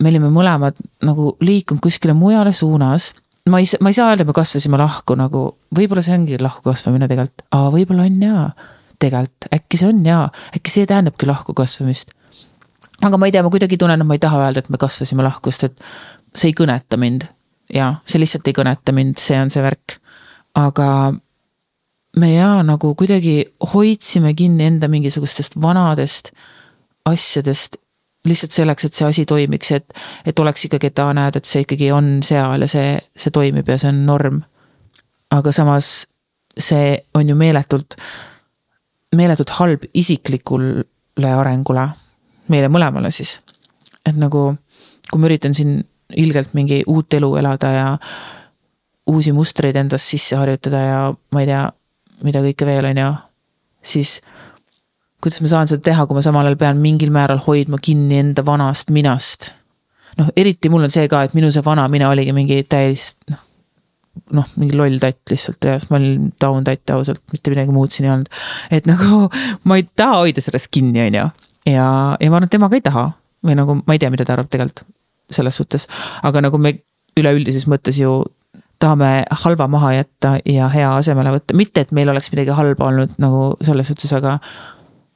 [0.00, 3.12] me olime mõlemad nagu liikunud kuskile mujale suunas.
[3.50, 5.44] ma ei, ma ei saa öelda, me kasvasime lahku nagu,
[5.74, 8.46] võib-olla see ongi lahku kasvamine tegelikult, aga võib-olla on jaa.
[9.02, 12.14] tegelikult äkki see on jaa, äkki see tähendabki lahku kasvamist.
[13.02, 15.26] aga ma ei tea, ma kuidagi tunnen, et ma ei taha öelda, et me kasvasime
[15.26, 15.84] lahku, sest et
[16.34, 17.26] see ei kõneta mind.
[17.72, 19.98] jaa, see lihtsalt ei kõneta mind, see on see värk.
[20.58, 20.88] aga
[22.16, 23.36] me jaa nagu kuidagi
[23.72, 26.34] hoidsime kinni enda mingisugustest vanadest
[27.08, 27.81] asjadest
[28.28, 29.94] lihtsalt selleks, et see asi toimiks, et,
[30.26, 33.68] et oleks ikkagi, et aa, näed, et see ikkagi on seal ja see, see toimib
[33.68, 34.42] ja see on norm.
[35.32, 36.06] aga samas
[36.58, 37.96] see on ju meeletult,
[39.16, 41.88] meeletult halb isiklikule arengule,
[42.48, 43.40] meile mõlemale siis.
[44.06, 44.54] et nagu,
[45.10, 45.80] kui ma üritan siin
[46.16, 47.86] ilgelt mingi uut elu elada ja
[49.06, 50.98] uusi mustreid endas sisse harjutada ja
[51.32, 51.70] ma ei tea
[52.22, 53.10] mida kõike veel, on ju,
[53.94, 54.16] siis
[55.22, 58.44] kuidas ma saan seda teha, kui ma samal ajal pean mingil määral hoidma kinni enda
[58.46, 59.52] vanast minast.
[60.18, 63.40] noh, eriti mul on see ka, et minu see vana mina oligi mingi täis, noh,
[64.36, 68.08] noh, mingi loll tatt lihtsalt reaalselt, ma olin taun tatt ausalt, mitte midagi muud siin
[68.08, 68.28] ei olnud.
[68.70, 69.22] et nagu
[69.68, 71.26] ma ei taha hoida sellest kinni, on ju.
[71.72, 71.86] ja,
[72.20, 73.08] ja ma arvan, et tema ka ei taha
[73.46, 74.84] või nagu ma ei tea, mida ta arvab tegelikult
[75.32, 75.88] selles suhtes,
[76.22, 76.76] aga nagu me
[77.18, 78.20] üleüldises mõttes ju
[78.82, 83.18] tahame halva maha jätta ja hea asemele võtta, mitte et meil oleks midagi halba olnud
[83.22, 84.38] nagu selles suhtes, aga.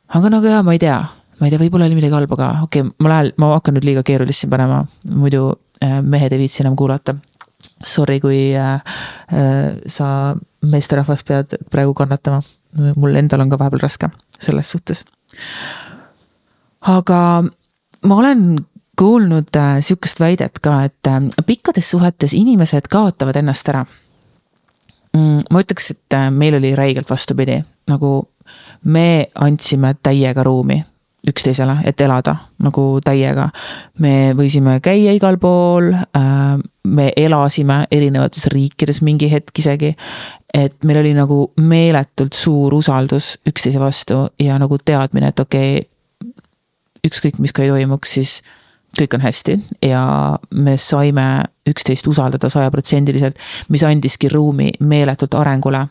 [0.08, 0.98] Aga nagu jaa, ma ei tea,
[1.40, 3.88] ma ei tea, võib-olla oli midagi halba ka, okei okay,, ma lähen, ma hakkan nüüd
[3.88, 5.48] liiga keerulist siin panema, muidu
[5.84, 7.16] äh, mehed ei viitsi enam kuulata.
[7.84, 8.80] Sorry, kui äh,
[9.32, 12.40] äh, sa meesterahvas pead praegu kannatama,
[12.96, 14.08] mul endal on ka vahepeal raske
[14.40, 15.04] selles suhtes.
[16.86, 17.20] aga
[18.06, 18.58] ma olen
[18.96, 23.84] kuulnud äh, sihukest väidet ka, et äh, pikkades suhetes inimesed kaotavad ennast ära
[25.12, 25.44] mm,.
[25.50, 28.28] ma ütleks, et äh, meil oli räigelt vastupidi, nagu
[28.84, 30.82] me andsime täiega ruumi
[31.26, 33.48] üksteisele, et elada nagu täiega.
[33.98, 39.96] me võisime käia igal pool äh,, me elasime erinevates riikides mingi hetk isegi.
[40.54, 45.88] et meil oli nagu meeletult suur usaldus üksteise vastu ja nagu teadmine, et okei okay,,
[47.06, 48.42] ükskõik, mis ka ei toimuks, siis
[48.96, 50.02] kõik on hästi ja
[50.54, 53.38] me saime üksteist usaldada sajaprotsendiliselt,
[53.68, 55.86] mis andiski ruumi meeletult arengule.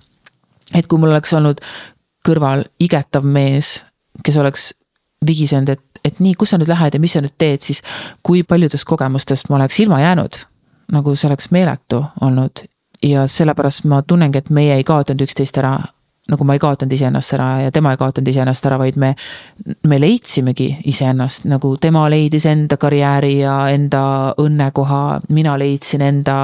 [0.73, 1.61] et kui mul oleks olnud
[2.25, 3.77] kõrval igetav mees,
[4.23, 4.73] kes oleks
[5.25, 7.81] vigisenud, et, et nii, kus sa nüüd lähed ja mis sa nüüd teed, siis
[8.25, 10.45] kui paljudest kogemustest ma oleks ilma jäänud.
[10.93, 12.61] nagu see oleks meeletu olnud
[13.03, 15.79] ja sellepärast ma tunnengi, et meie ei kaotanud üksteist ära
[16.29, 19.11] nagu ma ei kaotanud iseennast ära ja tema ei kaotanud iseennast ära, vaid me,
[19.85, 25.21] me leidsimegi iseennast, nagu tema leidis enda karjääri ja enda õnnekoha.
[25.29, 26.37] mina leidsin enda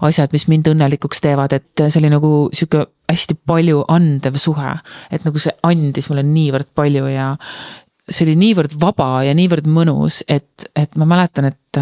[0.00, 4.76] asjad, mis mind õnnelikuks teevad, et see oli nagu sihuke hästi palju andev suhe.
[5.10, 7.34] et nagu see andis mulle niivõrd palju ja
[8.08, 11.80] see oli niivõrd vaba ja niivõrd mõnus, et, et ma mäletan, et,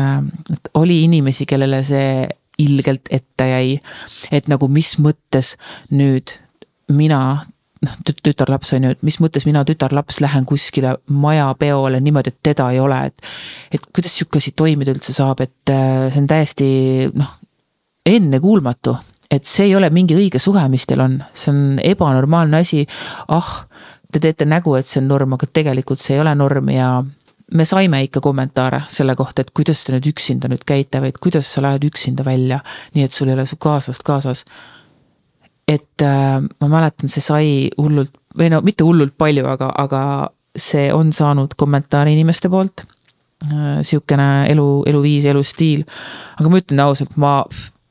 [0.52, 2.26] et oli inimesi, kellele see
[2.62, 3.76] ilgelt ette jäi.
[4.32, 5.54] et nagu mis mõttes
[5.92, 6.38] nüüd
[6.88, 7.20] mina
[7.84, 12.70] noh, tütarlaps on ju, et mis mõttes mina, tütarlaps, lähen kuskile majapeole niimoodi, et teda
[12.74, 13.26] ei ole, et.
[13.74, 16.70] et kuidas sihuke asi toimida üldse saab, et äh, see on täiesti
[17.14, 17.36] noh,
[18.06, 18.96] ennekuulmatu.
[19.30, 22.86] Et see ei ole mingi õige suhe, mis teil on, see on ebanormaalne asi.
[23.28, 23.52] ah,
[24.12, 26.90] te teete nägu, et see on norm, aga tegelikult see ei ole norm ja
[27.54, 31.20] me saime ikka kommentaare selle kohta, et kuidas te nüüd üksinda nüüd käite või et
[31.22, 32.58] kuidas sa lähed üksinda välja,
[32.94, 34.44] nii et sul ei ole su kaaslast kaasas
[35.68, 37.46] et äh, ma mäletan, see sai
[37.78, 40.02] hullult või no mitte hullult palju, aga, aga
[40.56, 42.84] see on saanud kommentaare inimeste poolt
[43.44, 43.82] äh,.
[43.86, 45.84] sihukene elu, eluviis, elustiil.
[46.38, 47.40] aga ma ütlen ausalt, ma,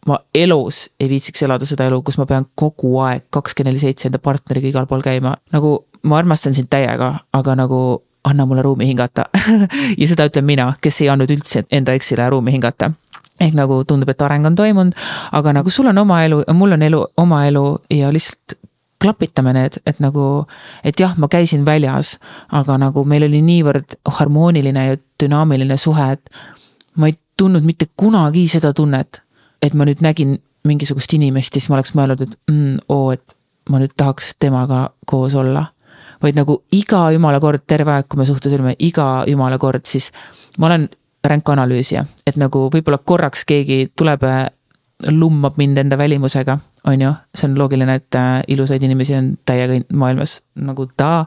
[0.05, 4.09] ma elus ei viitsiks elada seda elu, kus ma pean kogu aeg kakskümmend neli seitse
[4.09, 7.79] enda partneriga igal pool käima, nagu ma armastan sind täiega, aga nagu
[8.25, 9.25] anna mulle ruumi hingata.
[9.97, 12.91] Ja seda ütlen mina, kes ei andnud üldse enda eksile ruumi hingata.
[13.41, 14.95] Ehk nagu tundub, et areng on toimunud,
[15.35, 18.55] aga nagu sul on oma elu mul on elu, oma elu ja lihtsalt
[19.01, 20.45] klapitame need, et nagu,
[20.83, 22.15] et jah, ma käisin väljas,
[22.55, 26.31] aga nagu meil oli niivõrd harmooniline ja dünaamiline suhe, et
[26.95, 29.19] ma ei tundnud mitte kunagi seda tunnet,
[29.61, 33.35] et ma nüüd nägin mingisugust inimest ja siis ma oleks mõelnud, et mm, oo, et
[33.69, 35.65] ma nüüd tahaks temaga koos olla.
[36.23, 40.11] vaid nagu iga jumala kord, terve aeg, kui me suhtes olime, iga jumala kord, siis
[40.57, 40.87] ma olen
[41.25, 44.23] ränk analüüsija, et nagu võib-olla korraks keegi tuleb
[45.11, 49.81] lummab mind enda välimusega, on ju, see on loogiline, et äh, ilusaid inimesi on täiega
[49.93, 51.25] maailmas nagu ta.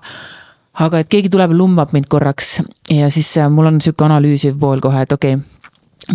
[0.79, 2.61] aga et keegi tuleb, lummab mind korraks
[2.91, 5.58] ja siis äh, mul on sihuke analüüsiv pool kohe, et okei okay,,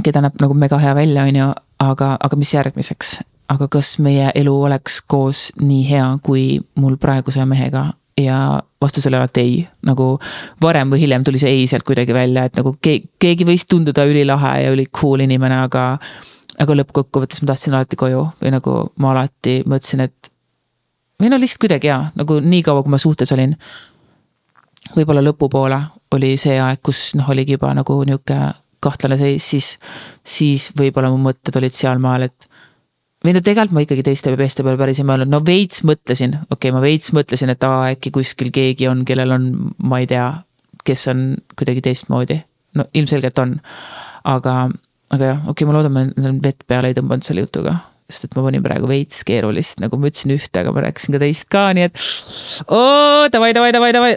[0.03, 1.51] keda näeb nagu mega hea välja, on ju,
[1.83, 3.19] aga, aga mis järgmiseks?
[3.53, 9.17] aga kas meie elu oleks koos nii hea, kui mul praeguse mehega ja vastus oli
[9.19, 10.19] alati ei, nagu
[10.61, 14.05] varem või hiljem tuli see ei sealt kuidagi välja, et nagu keegi, keegi võis tunduda
[14.09, 15.85] ülilahe ja üli cool inimene, aga
[16.61, 20.31] aga lõppkokkuvõttes ma tahtsin alati koju või nagu ma alati mõtlesin, et
[21.21, 23.55] või no lihtsalt kuidagi jaa, nagu niikaua, kui ma suhtes olin.
[24.95, 25.79] võib-olla lõpupoole
[26.13, 28.39] oli see aeg, kus noh, oligi juba nagu nihuke
[28.83, 29.69] kahtlane seis, siis,
[30.23, 32.47] siis võib-olla mu mõtted olid sealmaal, et.
[33.23, 36.57] või no tegelikult ma ikkagi teiste meeste peale päris ei mõelnud, no veits mõtlesin, okei
[36.57, 39.51] okay,, ma veits mõtlesin, et aa, äkki kuskil keegi on, kellel on,
[39.83, 40.27] ma ei tea,
[40.83, 42.41] kes on kuidagi teistmoodi.
[42.73, 43.57] no ilmselgelt on,
[44.25, 44.57] aga
[45.13, 47.77] aga jah, okei okay,, ma loodan, ma vett peale ei tõmmanud selle jutuga
[48.09, 51.21] sest et ma panin praegu veits keerulist, nagu ma ütlesin ühte, aga ma rääkisin ka
[51.23, 52.01] teist ka, nii et
[52.67, 54.13] oo, davai, davai, davai, davai.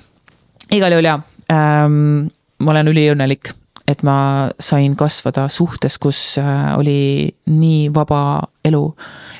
[0.78, 1.18] igal juhul jaa
[1.52, 2.30] ähm,,
[2.62, 3.52] ma olen üliõnnelik,
[3.90, 4.16] et ma
[4.62, 8.82] sain kasvada suhtes, kus äh, oli nii vaba elu.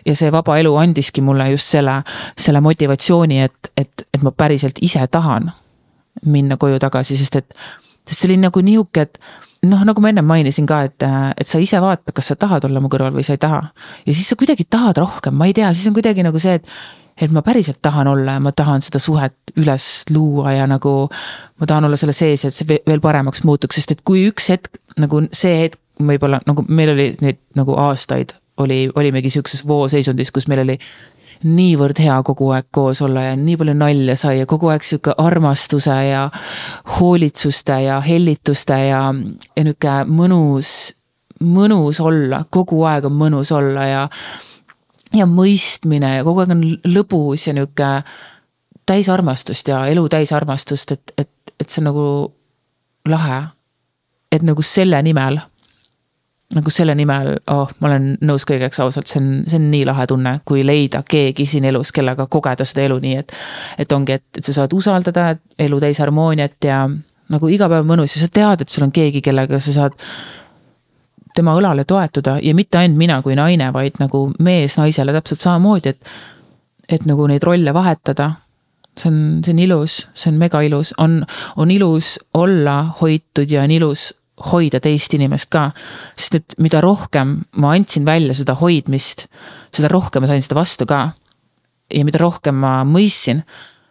[0.06, 2.00] ja see vaba elu andiski mulle just selle,
[2.38, 5.50] selle motivatsiooni, et, et, et ma päriselt ise tahan
[6.26, 7.54] minna koju tagasi, sest et,
[8.04, 9.20] sest see oli nagu nihuke, et
[9.68, 11.04] noh, nagu ma ennem mainisin ka, et,
[11.40, 13.62] et sa ise vaata, kas sa tahad olla mu kõrval või sa ei taha.
[14.06, 16.66] ja siis sa kuidagi tahad rohkem, ma ei tea, siis on kuidagi nagu see, et
[17.20, 20.94] et ma päriselt tahan olla ja ma tahan seda suhet üles luua ja nagu
[21.60, 24.80] ma tahan olla selle sees, et see veel paremaks muutuks, sest et kui üks hetk
[25.00, 30.48] nagu see hetk võib-olla nagu meil oli neid nagu aastaid oli, olimegi sihukeses vooseisundis, kus
[30.48, 30.76] meil oli
[31.48, 35.14] niivõrd hea kogu aeg koos olla ja nii palju nalja sai ja kogu aeg sihuke
[35.18, 36.26] armastuse ja
[36.98, 39.06] hoolitsuste ja hellituste ja,
[39.56, 40.74] ja nihuke mõnus,
[41.40, 44.04] mõnus olla, kogu aeg on mõnus olla ja.
[45.14, 47.90] Ja mõistmine ja kogu aeg on lõbus ja nihuke
[48.86, 52.04] täis armastust ja elu täis armastust, et, et, et see on nagu
[53.08, 53.42] lahe.
[54.32, 55.40] et nagu selle nimel
[56.54, 60.06] nagu selle nimel, oh, ma olen nõus kõigeks ausalt, see on, see on nii lahe
[60.10, 63.34] tunne, kui leida keegi siin elus, kellega kogeda seda elu nii, et.
[63.84, 66.80] et ongi, et, et sa saad usaldada elu täis harmooniat ja
[67.30, 69.94] nagu iga päev mõnus ja sa tead, et sul on keegi, kellega sa saad
[71.34, 75.94] tema õlale toetuda ja mitte ainult mina kui naine, vaid nagu mees naisele täpselt samamoodi,
[75.94, 76.14] et.
[76.90, 78.32] et nagu neid rolle vahetada.
[78.98, 81.24] see on, see on ilus, see on mega ilus, on,
[81.56, 84.10] on ilus olla hoitud ja on ilus
[84.52, 85.70] hoida teist inimest ka.
[86.16, 89.26] sest et mida rohkem ma andsin välja seda hoidmist,
[89.74, 91.10] seda rohkem ma sain seda vastu ka.
[91.94, 93.44] ja mida rohkem ma mõistsin,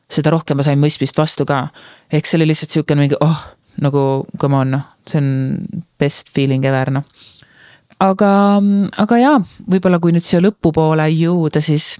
[0.09, 1.67] seda rohkem ma sain mõistmist vastu ka.
[2.11, 3.45] ehk see oli lihtsalt sihuke mingi oh,
[3.83, 5.29] nagu come on noh, see on
[5.99, 7.07] best feeling ever noh.
[7.99, 8.31] aga,
[9.03, 11.97] aga jaa, võib-olla kui nüüd siia lõpupoole jõuda, siis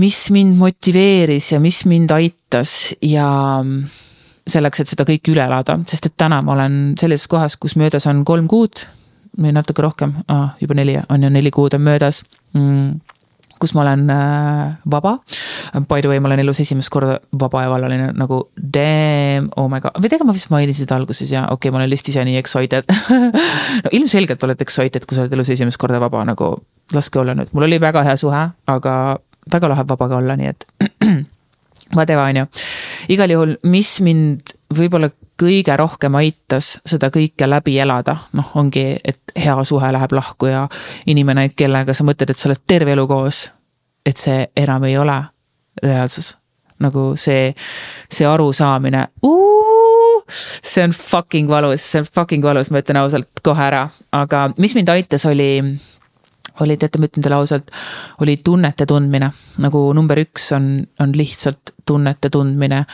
[0.00, 3.28] mis mind motiveeris ja mis mind aitas ja
[4.48, 8.08] selleks, et seda kõike üle elada, sest et täna ma olen sellises kohas, kus möödas
[8.10, 8.84] on kolm kuud
[9.38, 13.00] või natuke rohkem ah,, juba neli, on ju, neli kuud on möödas mm
[13.62, 15.16] kus ma olen äh, vaba.
[15.88, 19.80] By the way, ma olen elus esimest korda vaba ja vallaline nagu damn, oh my
[19.84, 22.24] god, või tegelikult ma vist mainisin seda alguses ja okei okay,, ma olen lihtsalt ise
[22.28, 22.88] nii excited
[23.84, 26.54] no ilmselgelt oled excited, kui sa oled elus esimest korda vaba, nagu
[26.92, 28.42] laske olla nüüd, mul oli väga hea suhe,
[28.74, 28.96] aga
[29.52, 30.66] väga lahe vabaga olla, nii et
[31.96, 32.46] whatever, on ju.
[33.14, 35.12] igal juhul, mis mind võib-olla
[35.42, 40.66] kõige rohkem aitas seda kõike läbi elada, noh, ongi, et hea suhe läheb lahku ja
[41.10, 43.50] inimene, kellega sa mõtled, et sa oled terve elu koos.
[44.06, 45.22] et see enam ei ole
[45.82, 46.36] reaalsus.
[46.82, 47.54] nagu see,
[48.10, 49.06] see arusaamine,
[50.62, 54.74] see on fucking valus, see on fucking valus, ma ütlen ausalt kohe ära, aga mis
[54.74, 55.50] mind aitas, oli
[56.60, 57.70] oli, teate, ma ütlen teile ausalt,
[58.20, 59.30] oli tunnete tundmine.
[59.62, 62.84] nagu number üks on, on lihtsalt tunnete tundmine.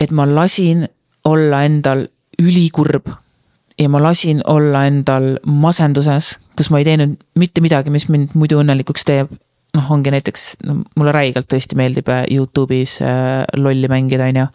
[0.00, 0.86] et ma lasin
[1.24, 2.06] olla endal
[2.38, 3.08] ülikurb
[3.78, 8.60] ja ma lasin olla endal masenduses, kus ma ei teinud mitte midagi, mis mind muidu
[8.62, 9.34] õnnelikuks teeb.
[9.76, 14.46] noh, ongi näiteks, no mulle räigelt tõesti meeldib äh, Youtube'is äh, lolli mängida, on ju.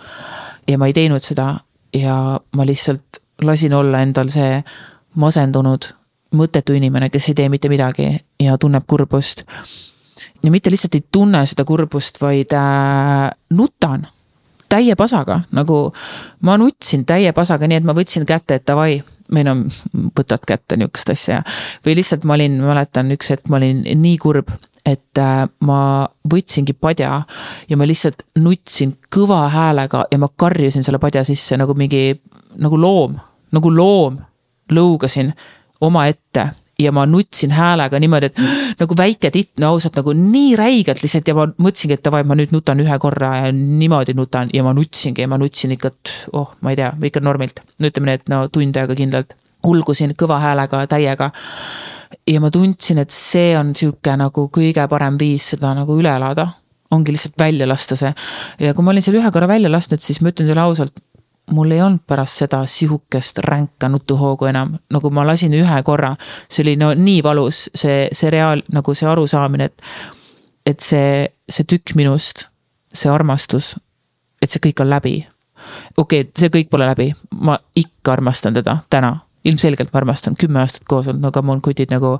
[0.67, 1.59] ja ma ei teinud seda
[1.93, 2.15] ja
[2.57, 4.57] ma lihtsalt lasin olla endal see
[5.15, 5.91] masendunud
[6.33, 8.09] mõttetu inimene, kes ei tee mitte midagi
[8.41, 9.45] ja tunneb kurbust.
[10.43, 14.07] ja mitte lihtsalt ei tunne seda kurbust, vaid äh, nutan
[14.73, 15.79] täie pasaga, nagu
[16.47, 18.99] ma nutsin täie pasaga, nii et ma võtsin kätte, et davai,
[19.33, 19.55] või no
[20.17, 21.41] võtad kätte nihukest asja.
[21.85, 24.51] või lihtsalt ma olin, mäletan üks hetk, ma olin nii kurb,
[24.85, 25.79] et äh, ma
[26.29, 27.21] võtsingi padja
[27.69, 32.19] ja ma lihtsalt nutsin kõva häälega ja ma karjusin selle padja sisse nagu mingi,
[32.59, 33.17] nagu loom,
[33.51, 34.21] nagu loom.
[34.73, 35.33] lõugasin
[35.83, 36.47] omaette
[36.83, 38.41] ja ma nutsin häälega niimoodi, et
[38.81, 42.37] nagu väike titt, no ausalt nagu nii räigelt lihtsalt ja ma mõtlesingi, et davai, ma
[42.39, 46.13] nüüd nutan ühe korra ja niimoodi nutan ja ma nutsingi ja ma nutsin ikka, et
[46.37, 47.63] oh, ma ei tea, ikka normilt.
[47.79, 51.31] no ütleme nii, et no tund aega kindlalt ulgusin kõva häälega täiega.
[52.27, 56.47] ja ma tundsin, et see on sihuke nagu kõige parem viis seda nagu üle elada.
[56.91, 58.13] ongi lihtsalt välja lasta see
[58.59, 60.93] ja kui ma olin selle ühe korra välja lasknud, siis ma ütlen teile ausalt
[61.51, 66.15] mul ei olnud pärast seda sihukest ränka nutuhoogu enam, nagu ma lasin ühe korra.
[66.49, 69.83] see oli no nii valus, see, see reaal, nagu see arusaamine, et,
[70.65, 72.47] et see, see tükk minust,
[72.93, 73.75] see armastus,
[74.41, 75.25] et see kõik on läbi.
[75.97, 80.63] okei okay,, see kõik pole läbi, ma ikka armastan teda täna, ilmselgelt ma armastan, kümme
[80.63, 82.19] aastat koos olnud, no come on kutid nagu.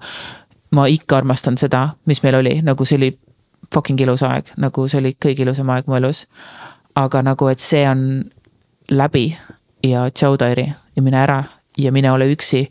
[0.72, 3.12] ma ikka armastan seda, mis meil oli, nagu see oli
[3.74, 6.26] fucking ilus aeg, nagu see oli kõige ilusam aeg mu elus.
[6.96, 8.24] aga nagu, et see on
[8.98, 9.28] läbi
[9.84, 11.44] ja tšau, Tairi ja mine ära
[11.78, 12.68] ja mine ole üksi.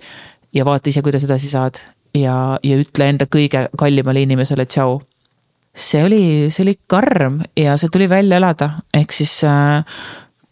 [0.52, 1.80] ja vaata ise, kuidas edasi saad
[2.14, 5.00] ja, ja ütle enda kõige kallimale inimesele tšau.
[5.74, 9.84] see oli, see oli karm ja see tuli välja elada, ehk siis äh,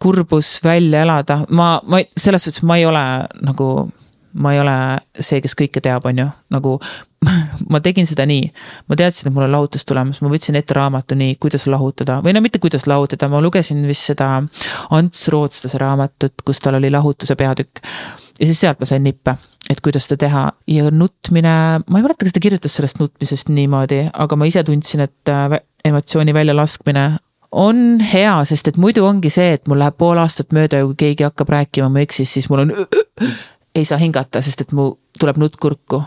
[0.01, 3.05] kurbus välja elada, ma, ma selles suhtes ma ei ole
[3.45, 3.91] nagu
[4.33, 4.75] ma ei ole
[5.19, 6.77] see, kes kõike teab, on ju, nagu
[7.73, 8.49] ma tegin seda nii.
[8.89, 12.21] ma teadsin, et mul on lahutus tulemas, ma võtsin ette raamatu nii, kuidas lahutada.
[12.25, 14.33] Või no mitte kuidas lahutada, ma lugesin vist seda
[14.97, 17.83] Ants Rootslase raamatut, kus tal oli lahutuse peatükk.
[18.41, 19.37] ja siis sealt ma sain nippe,
[19.71, 20.45] et kuidas seda teha.
[20.71, 21.57] Ja nutmine,
[21.87, 25.61] ma ei mäleta, kas ta kirjutas sellest nutmisest niimoodi, aga ma ise tundsin, et äh,
[25.85, 27.11] emotsiooni väljalaskmine
[27.51, 30.99] on hea, sest et muidu ongi see, et mul läheb pool aastat mööda ja kui
[31.05, 32.75] keegi hakkab rääkima mu eksist, siis mul on
[33.75, 36.03] ei saa hingata, sest et mu tuleb nutt kurku.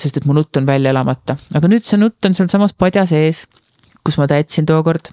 [0.00, 3.42] sest et mu nutt on välja elamata, aga nüüd see nutt on sealsamas padja sees,
[4.06, 5.10] kus ma ta jätsin tookord.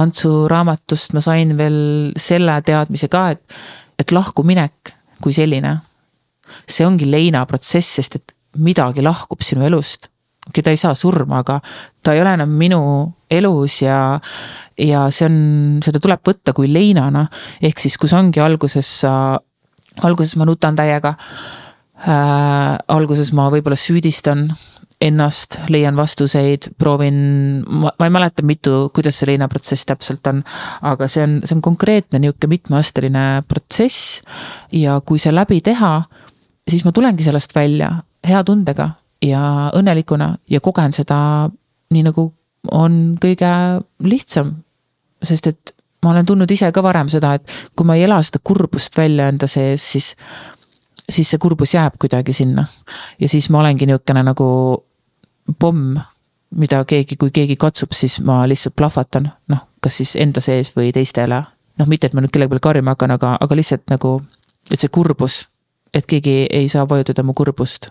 [0.00, 1.76] Antsu raamatust ma sain veel
[2.16, 3.58] selle teadmise ka, et,
[4.00, 5.74] et lahkuminek kui selline,
[6.64, 10.08] see ongi leinaprotsess, sest et midagi lahkub sinu elust.
[10.48, 11.58] okei, ta ei saa surma, aga
[12.02, 12.80] ta ei ole enam minu
[13.30, 14.16] elus ja,
[14.80, 15.36] ja see on,
[15.84, 17.26] seda tuleb võtta kui leinana.
[17.60, 19.12] ehk siis, kus ongi alguses sa
[20.02, 21.14] alguses ma nutan täiega
[22.06, 22.78] äh,.
[22.88, 24.48] alguses ma võib-olla süüdistan
[25.00, 27.18] ennast, leian vastuseid, proovin,
[27.62, 30.42] ma, ei mäleta, mitu, kuidas see leinaprotsess täpselt on.
[30.82, 34.22] aga see on, see on konkreetne nihuke mitmeasteline protsess.
[34.74, 36.02] ja kui see läbi teha,
[36.68, 37.92] siis ma tulengi sellest välja
[38.26, 38.90] hea tundega
[39.22, 41.20] ja õnnelikuna ja kogen seda
[41.94, 42.28] nii nagu
[42.74, 43.50] on kõige
[44.02, 44.56] lihtsam.
[45.22, 48.40] sest et ma olen tundnud ise ka varem seda, et kui ma ei ela seda
[48.44, 50.12] kurbust välja enda sees, siis,
[51.08, 52.66] siis see kurbus jääb kuidagi sinna.
[53.20, 54.48] ja siis ma olengi niisugune nagu
[55.58, 55.98] pomm,
[56.56, 60.92] mida keegi, kui keegi katsub, siis ma lihtsalt plahvatan, noh, kas siis enda sees või
[60.92, 61.42] teistele.
[61.78, 64.18] noh, mitte, et ma nüüd kellegi peale karjuma hakkan, aga, aga lihtsalt nagu,
[64.70, 65.46] et see kurbus,
[65.94, 67.90] et keegi ei saa vajutada mu kurbust.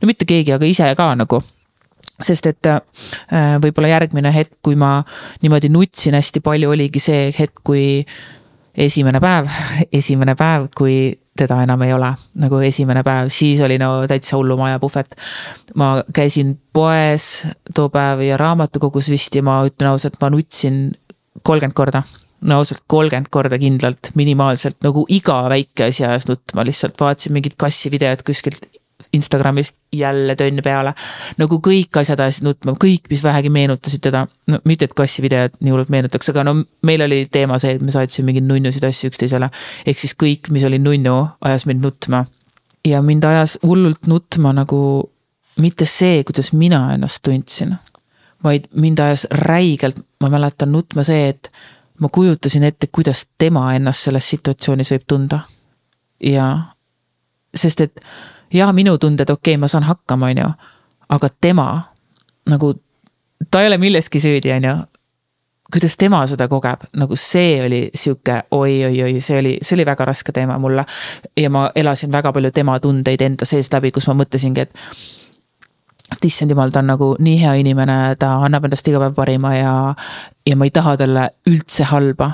[0.00, 1.42] no mitte keegi, aga ise ka nagu
[2.22, 2.80] sest et äh,
[3.62, 5.00] võib-olla järgmine hetk, kui ma
[5.42, 7.84] niimoodi nutsin hästi palju, oligi see hetk, kui
[8.78, 9.50] esimene päev,
[10.00, 12.10] esimene päev, kui teda enam ei ole,
[12.42, 15.14] nagu esimene päev, siis oli no täitsa hullumaja puhvet.
[15.74, 20.90] ma käisin poes too päev ja raamatukogus vist ja ma ütlen ausalt, ma nutsin
[21.42, 22.02] kolmkümmend korda.
[22.42, 26.98] No ausalt kolmkümmend korda kindlalt, minimaalselt nagu iga väike asi ajas nutma, lihtsalt.
[27.00, 28.66] Vaatasin mingit kassivideot kuskilt
[29.12, 30.94] Instagramist jälle tönn peale.
[31.38, 34.26] nagu kõik asjad ajasid nutma, kõik, mis vähegi meenutasid teda.
[34.46, 37.92] no mitte, et kassivideod nii hullult meenutaks, aga no meil oli teema see, et me
[37.94, 39.50] saatsime mingeid nunnusid asju üksteisele.
[39.86, 42.24] ehk siis kõik, mis oli nunnu, ajas mind nutma.
[42.84, 45.10] ja mind ajas hullult nutma nagu
[45.58, 47.76] mitte see, kuidas mina ennast tundsin.
[48.44, 51.52] vaid mind ajas räigelt, ma mäletan nutma see, et
[52.00, 55.40] ma kujutasin ette, kuidas tema ennast selles situatsioonis võib tunda.
[56.22, 56.46] ja
[57.54, 58.00] sest et
[58.52, 60.48] ja minu tunded, okei okay,, ma saan hakkama, on ju.
[61.08, 61.82] aga tema
[62.48, 62.74] nagu,
[63.50, 64.74] ta ei ole milleski süüdi, on ju.
[65.72, 70.32] kuidas tema seda kogeb, nagu see oli sihuke oi-oi-oi, see oli, see oli väga raske
[70.32, 70.84] teema mulle.
[71.36, 74.74] ja ma elasin väga palju tema tundeid enda sees läbi, kus ma mõtlesingi, et
[76.12, 79.54] et issand jumal, ta on nagu nii hea inimene, ta annab endast iga päev parima
[79.56, 79.74] ja,
[80.46, 82.32] ja ma ei taha talle üldse halba.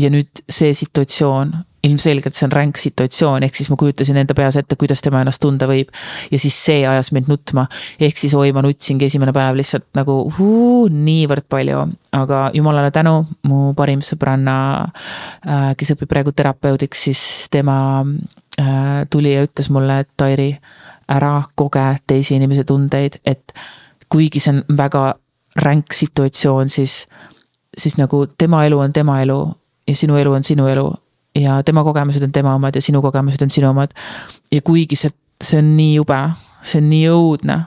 [0.00, 1.50] ja nüüd see situatsioon
[1.86, 5.40] ilmselgelt see on ränk situatsioon, ehk siis ma kujutasin enda peas ette, kuidas tema ennast
[5.40, 5.88] tunda võib.
[6.30, 7.66] ja siis see ajas mind nutma,
[8.00, 11.86] ehk siis oi, ma nutsingi esimene päev lihtsalt nagu huu, niivõrd palju.
[12.16, 14.56] aga jumalale tänu, mu parim sõbranna,
[15.46, 18.04] äh, kes õpib praegu terapeudiks, siis tema
[18.60, 20.52] äh, tuli ja ütles mulle, et Tairi,
[21.10, 23.54] ära koge teise inimese tundeid, et
[24.10, 25.14] kuigi see on väga
[25.56, 27.06] ränk situatsioon, siis,
[27.76, 29.38] siis nagu tema elu on tema elu
[29.88, 30.90] ja sinu elu on sinu elu.
[31.34, 33.94] Ja tema kogemused on tema omad ja sinu kogemused on sinu omad.
[34.52, 35.10] ja kuigi see,
[35.42, 36.18] see on nii jube,
[36.62, 37.58] see on nii õudne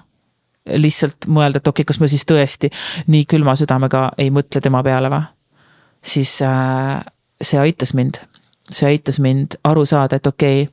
[0.80, 2.70] lihtsalt mõelda, et okei okay,, kas ma siis tõesti
[3.12, 5.24] nii külma südamega ei mõtle tema peale või.
[6.02, 7.04] siis äh,
[7.42, 8.20] see aitas mind,
[8.70, 10.73] see aitas mind aru saada, et okei okay,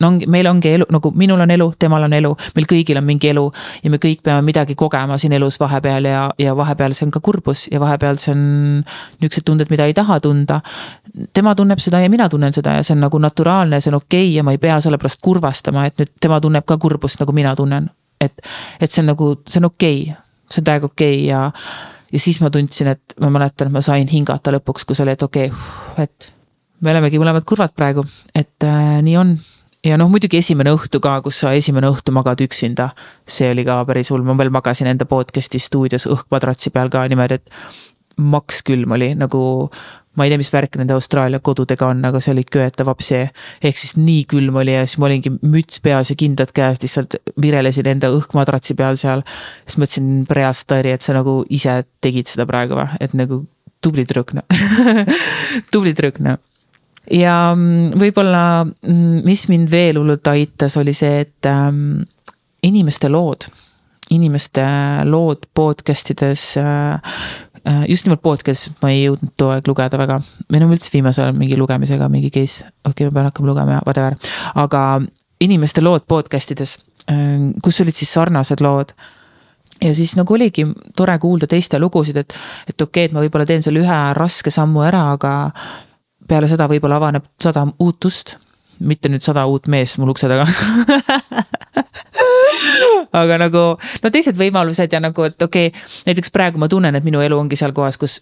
[0.00, 3.06] no ongi, meil ongi elu, nagu minul on elu, temal on elu, meil kõigil on
[3.06, 3.44] mingi elu
[3.84, 7.22] ja me kõik peame midagi kogema siin elus vahepeal ja, ja vahepeal see on ka
[7.24, 8.44] kurbus ja vahepeal see on
[8.84, 10.60] niisugused tunded, mida ei taha tunda.
[11.32, 14.28] tema tunneb seda ja mina tunnen seda ja see on nagu naturaalne, see on okei
[14.28, 17.32] okay ja ma ei pea selle pärast kurvastama, et nüüd tema tunneb ka kurbust, nagu
[17.32, 17.90] mina tunnen.
[18.20, 18.40] et,
[18.80, 21.50] et see on nagu, see on okei okay., see on täiega okei okay ja,
[22.12, 25.22] ja siis ma tundsin, et ma mäletan, et ma sain hingata lõpuks, kus oli, et
[25.22, 26.32] okei okay,, et
[26.84, 28.04] me olemegi mõlemad kurvad praegu,
[28.36, 29.36] et äh, nii on
[29.84, 32.90] ja noh, muidugi esimene õhtu ka, kus sa esimene õhtu magad üksinda.
[33.26, 37.40] see oli ka päris hull, ma veel magasin enda podcast'i stuudios õhkmadratsi peal ka niimoodi,
[37.40, 37.50] et
[38.16, 39.70] maks külm oli nagu.
[40.16, 43.28] ma ei tea, mis värk nende Austraalia kodudega on, aga see oli köetav apsee.
[43.62, 47.18] ehk siis nii külm oli ja siis ma olingi müts peas ja kindad käes lihtsalt
[47.42, 49.22] virelesin enda õhkmadratsi peal seal.
[49.66, 53.44] siis mõtlesin preastari, et sa nagu ise tegid seda praegu või, et nagu
[53.84, 54.46] tubli tüdruk noh
[55.72, 56.40] tubli tüdruk noh
[57.12, 62.00] ja mm, võib-olla, mm, mis mind veel hullult aitas, oli see, et ähm,
[62.66, 63.48] inimeste lood,
[64.14, 64.64] inimeste
[65.08, 66.94] lood podcast ides äh,
[67.66, 67.84] äh,.
[67.88, 70.20] just nimelt podcast, ma ei jõudnud too aeg lugeda väga,
[70.50, 73.82] või no üldse viimasel ajal mingi lugemisega mingi case, okei okay,, ma pean hakkama lugema
[73.86, 74.18] whatever,
[74.54, 74.82] aga
[75.42, 76.78] inimeste lood podcast ides
[77.10, 78.96] äh,, kus olid siis sarnased lood.
[79.76, 80.62] Ja siis nagu oligi
[80.96, 82.32] tore kuulda teiste lugusid, et,
[82.64, 85.32] et okei okay,, et ma võib-olla teen selle ühe raske sammu ära, aga
[86.28, 88.36] peale seda võib-olla avaneb sada uut ust.
[88.80, 90.44] mitte nüüd sada uut meest mul ukse taga
[93.22, 93.62] aga nagu
[94.02, 97.38] no teised võimalused ja nagu, et okei okay,, näiteks praegu ma tunnen, et minu elu
[97.38, 98.20] ongi seal kohas, kus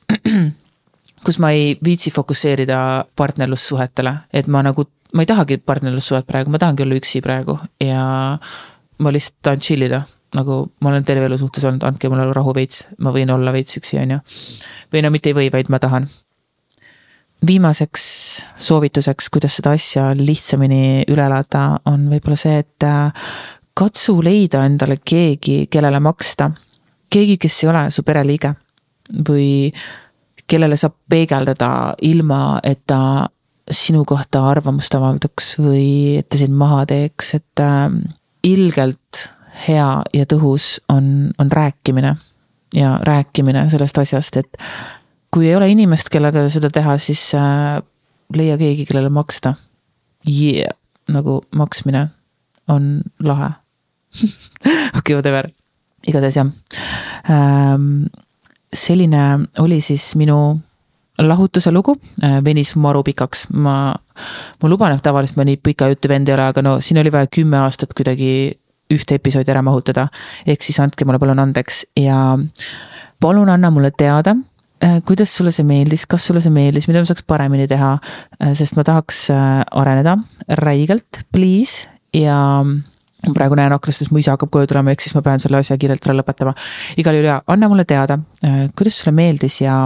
[1.27, 2.79] kus ma ei viitsi fokusseerida
[3.17, 8.05] partnerlussuhetele, et ma nagu, ma ei tahagi partnerlussuhet praegu, ma tahangi olla üksi praegu ja
[8.99, 10.05] ma lihtsalt tahan chill ida
[10.35, 13.79] nagu ma olen terve elu suhtes olnud, andke mulle rahu veits, ma võin olla veits
[13.79, 14.21] üksi, on ju.
[14.93, 16.09] või no mitte ei või, vaid ma tahan
[17.47, 18.05] viimaseks
[18.57, 23.31] soovituseks, kuidas seda asja lihtsamini üle elada, on võib-olla see, et äh,
[23.75, 26.51] katsu leida endale keegi, kellele maksta.
[27.11, 28.55] keegi, kes ei ole su pereliige
[29.29, 29.71] või
[30.47, 33.29] kellele saab peegeldada ilma, et ta
[33.71, 37.89] sinu kohta arvamust avaldaks või et ta sind maha teeks, et äh,
[38.45, 39.29] ilgelt
[39.69, 42.15] hea ja tõhus on, on rääkimine
[42.75, 44.59] ja rääkimine sellest asjast, et
[45.35, 47.83] kui ei ole inimest, kellega seda teha, siis äh,
[48.35, 49.57] leia keegi, kellele maksta.
[50.29, 50.77] Yeah,
[51.13, 52.09] nagu maksmine
[52.73, 53.51] on lahe
[54.15, 55.51] okei okay,, whatever,
[56.07, 56.47] igatahes jah
[57.31, 58.07] ähm,.
[58.75, 60.59] selline oli siis minu
[61.19, 63.95] lahutuse lugu äh, venis maru pikaks, ma,
[64.63, 67.13] ma luban, et tavaliselt ma nii pika jutu vend ei ole, aga no siin oli
[67.13, 68.31] vaja kümme aastat kuidagi
[68.95, 70.09] ühte episoodi ära mahutada.
[70.47, 72.39] ehk siis andke mulle palun andeks ja
[73.21, 74.37] palun anna mulle teada
[75.05, 77.95] kuidas sulle see meeldis, kas sulle see meeldis, mida ma saaks paremini teha?
[78.41, 80.17] Äh, sest ma tahaks äh, areneda
[80.61, 82.37] räigelt, please ja
[83.35, 85.79] praegu näen aknast, et mu isa hakkab koju tulema, ehk siis ma pean selle asja
[85.81, 86.53] kiirelt ära lõpetama.
[87.01, 88.19] igal juhul ja anna mulle teada,
[88.77, 89.79] kuidas sulle meeldis ja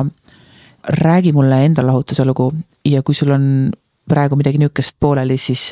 [0.98, 2.50] räägi mulle enda lahutuse lugu
[2.84, 3.70] ja kui sul on
[4.10, 5.68] praegu midagi nihukest pooleli, siis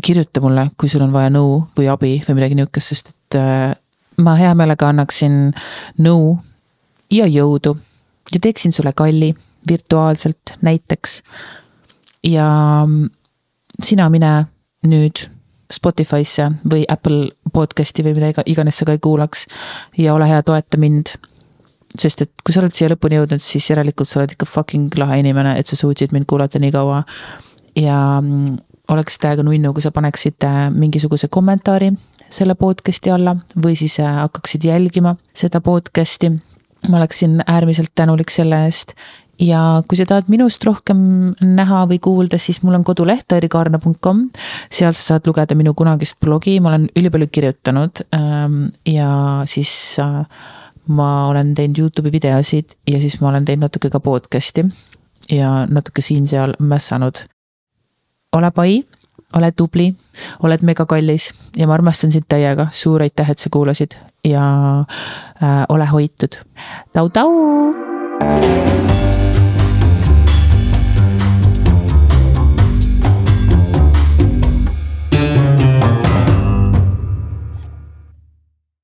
[0.00, 3.40] kirjuta mulle, kui sul on vaja nõu või abi või midagi nihukest, sest et
[4.24, 5.52] ma hea meelega annaksin
[6.00, 6.38] nõu
[7.12, 7.76] ja jõudu
[8.32, 9.34] ja teeksin sulle kalli
[9.68, 11.22] virtuaalselt näiteks.
[12.24, 12.48] ja
[13.82, 14.46] sina mine
[14.86, 15.26] nüüd
[15.72, 19.46] Spotify'sse või Apple podcast'i või mida iganes sa ka ei kuulaks
[19.98, 21.16] ja ole hea, toeta mind.
[21.98, 25.20] sest et kui sa oled siia lõpuni jõudnud, siis järelikult sa oled ikka fucking lahe
[25.22, 27.04] inimene, et sa suutsid mind kuulata nii kaua.
[27.76, 28.56] ja mm,
[28.88, 30.44] oleks täiega nunnu, kui sa paneksid
[30.74, 31.92] mingisuguse kommentaari
[32.28, 36.32] selle podcast'i alla või siis äh, hakkaksid jälgima seda podcast'i
[36.88, 38.94] ma oleksin äärmiselt tänulik selle eest
[39.40, 40.98] ja kui sa tahad minust rohkem
[41.42, 44.28] näha või kuulda, siis mul on koduleht airikaarna.com.
[44.70, 49.10] sealt sa saad lugeda minu kunagist blogi, ma olen ülipalju kirjutanud ähm, ja
[49.50, 50.22] siis äh,
[50.86, 54.66] ma olen teinud Youtube'i videosid ja siis ma olen teinud natuke ka podcast'i
[55.32, 57.26] ja natuke siin-seal mässanud.
[58.34, 58.82] ole pai,
[59.36, 59.94] ole tubli,
[60.42, 64.84] oled megakallis ja ma armastan sind täiega, suur aitäh, et sa kuulasid ja
[65.42, 66.40] äh, ole hoitud.
[66.92, 69.03] tau-tau.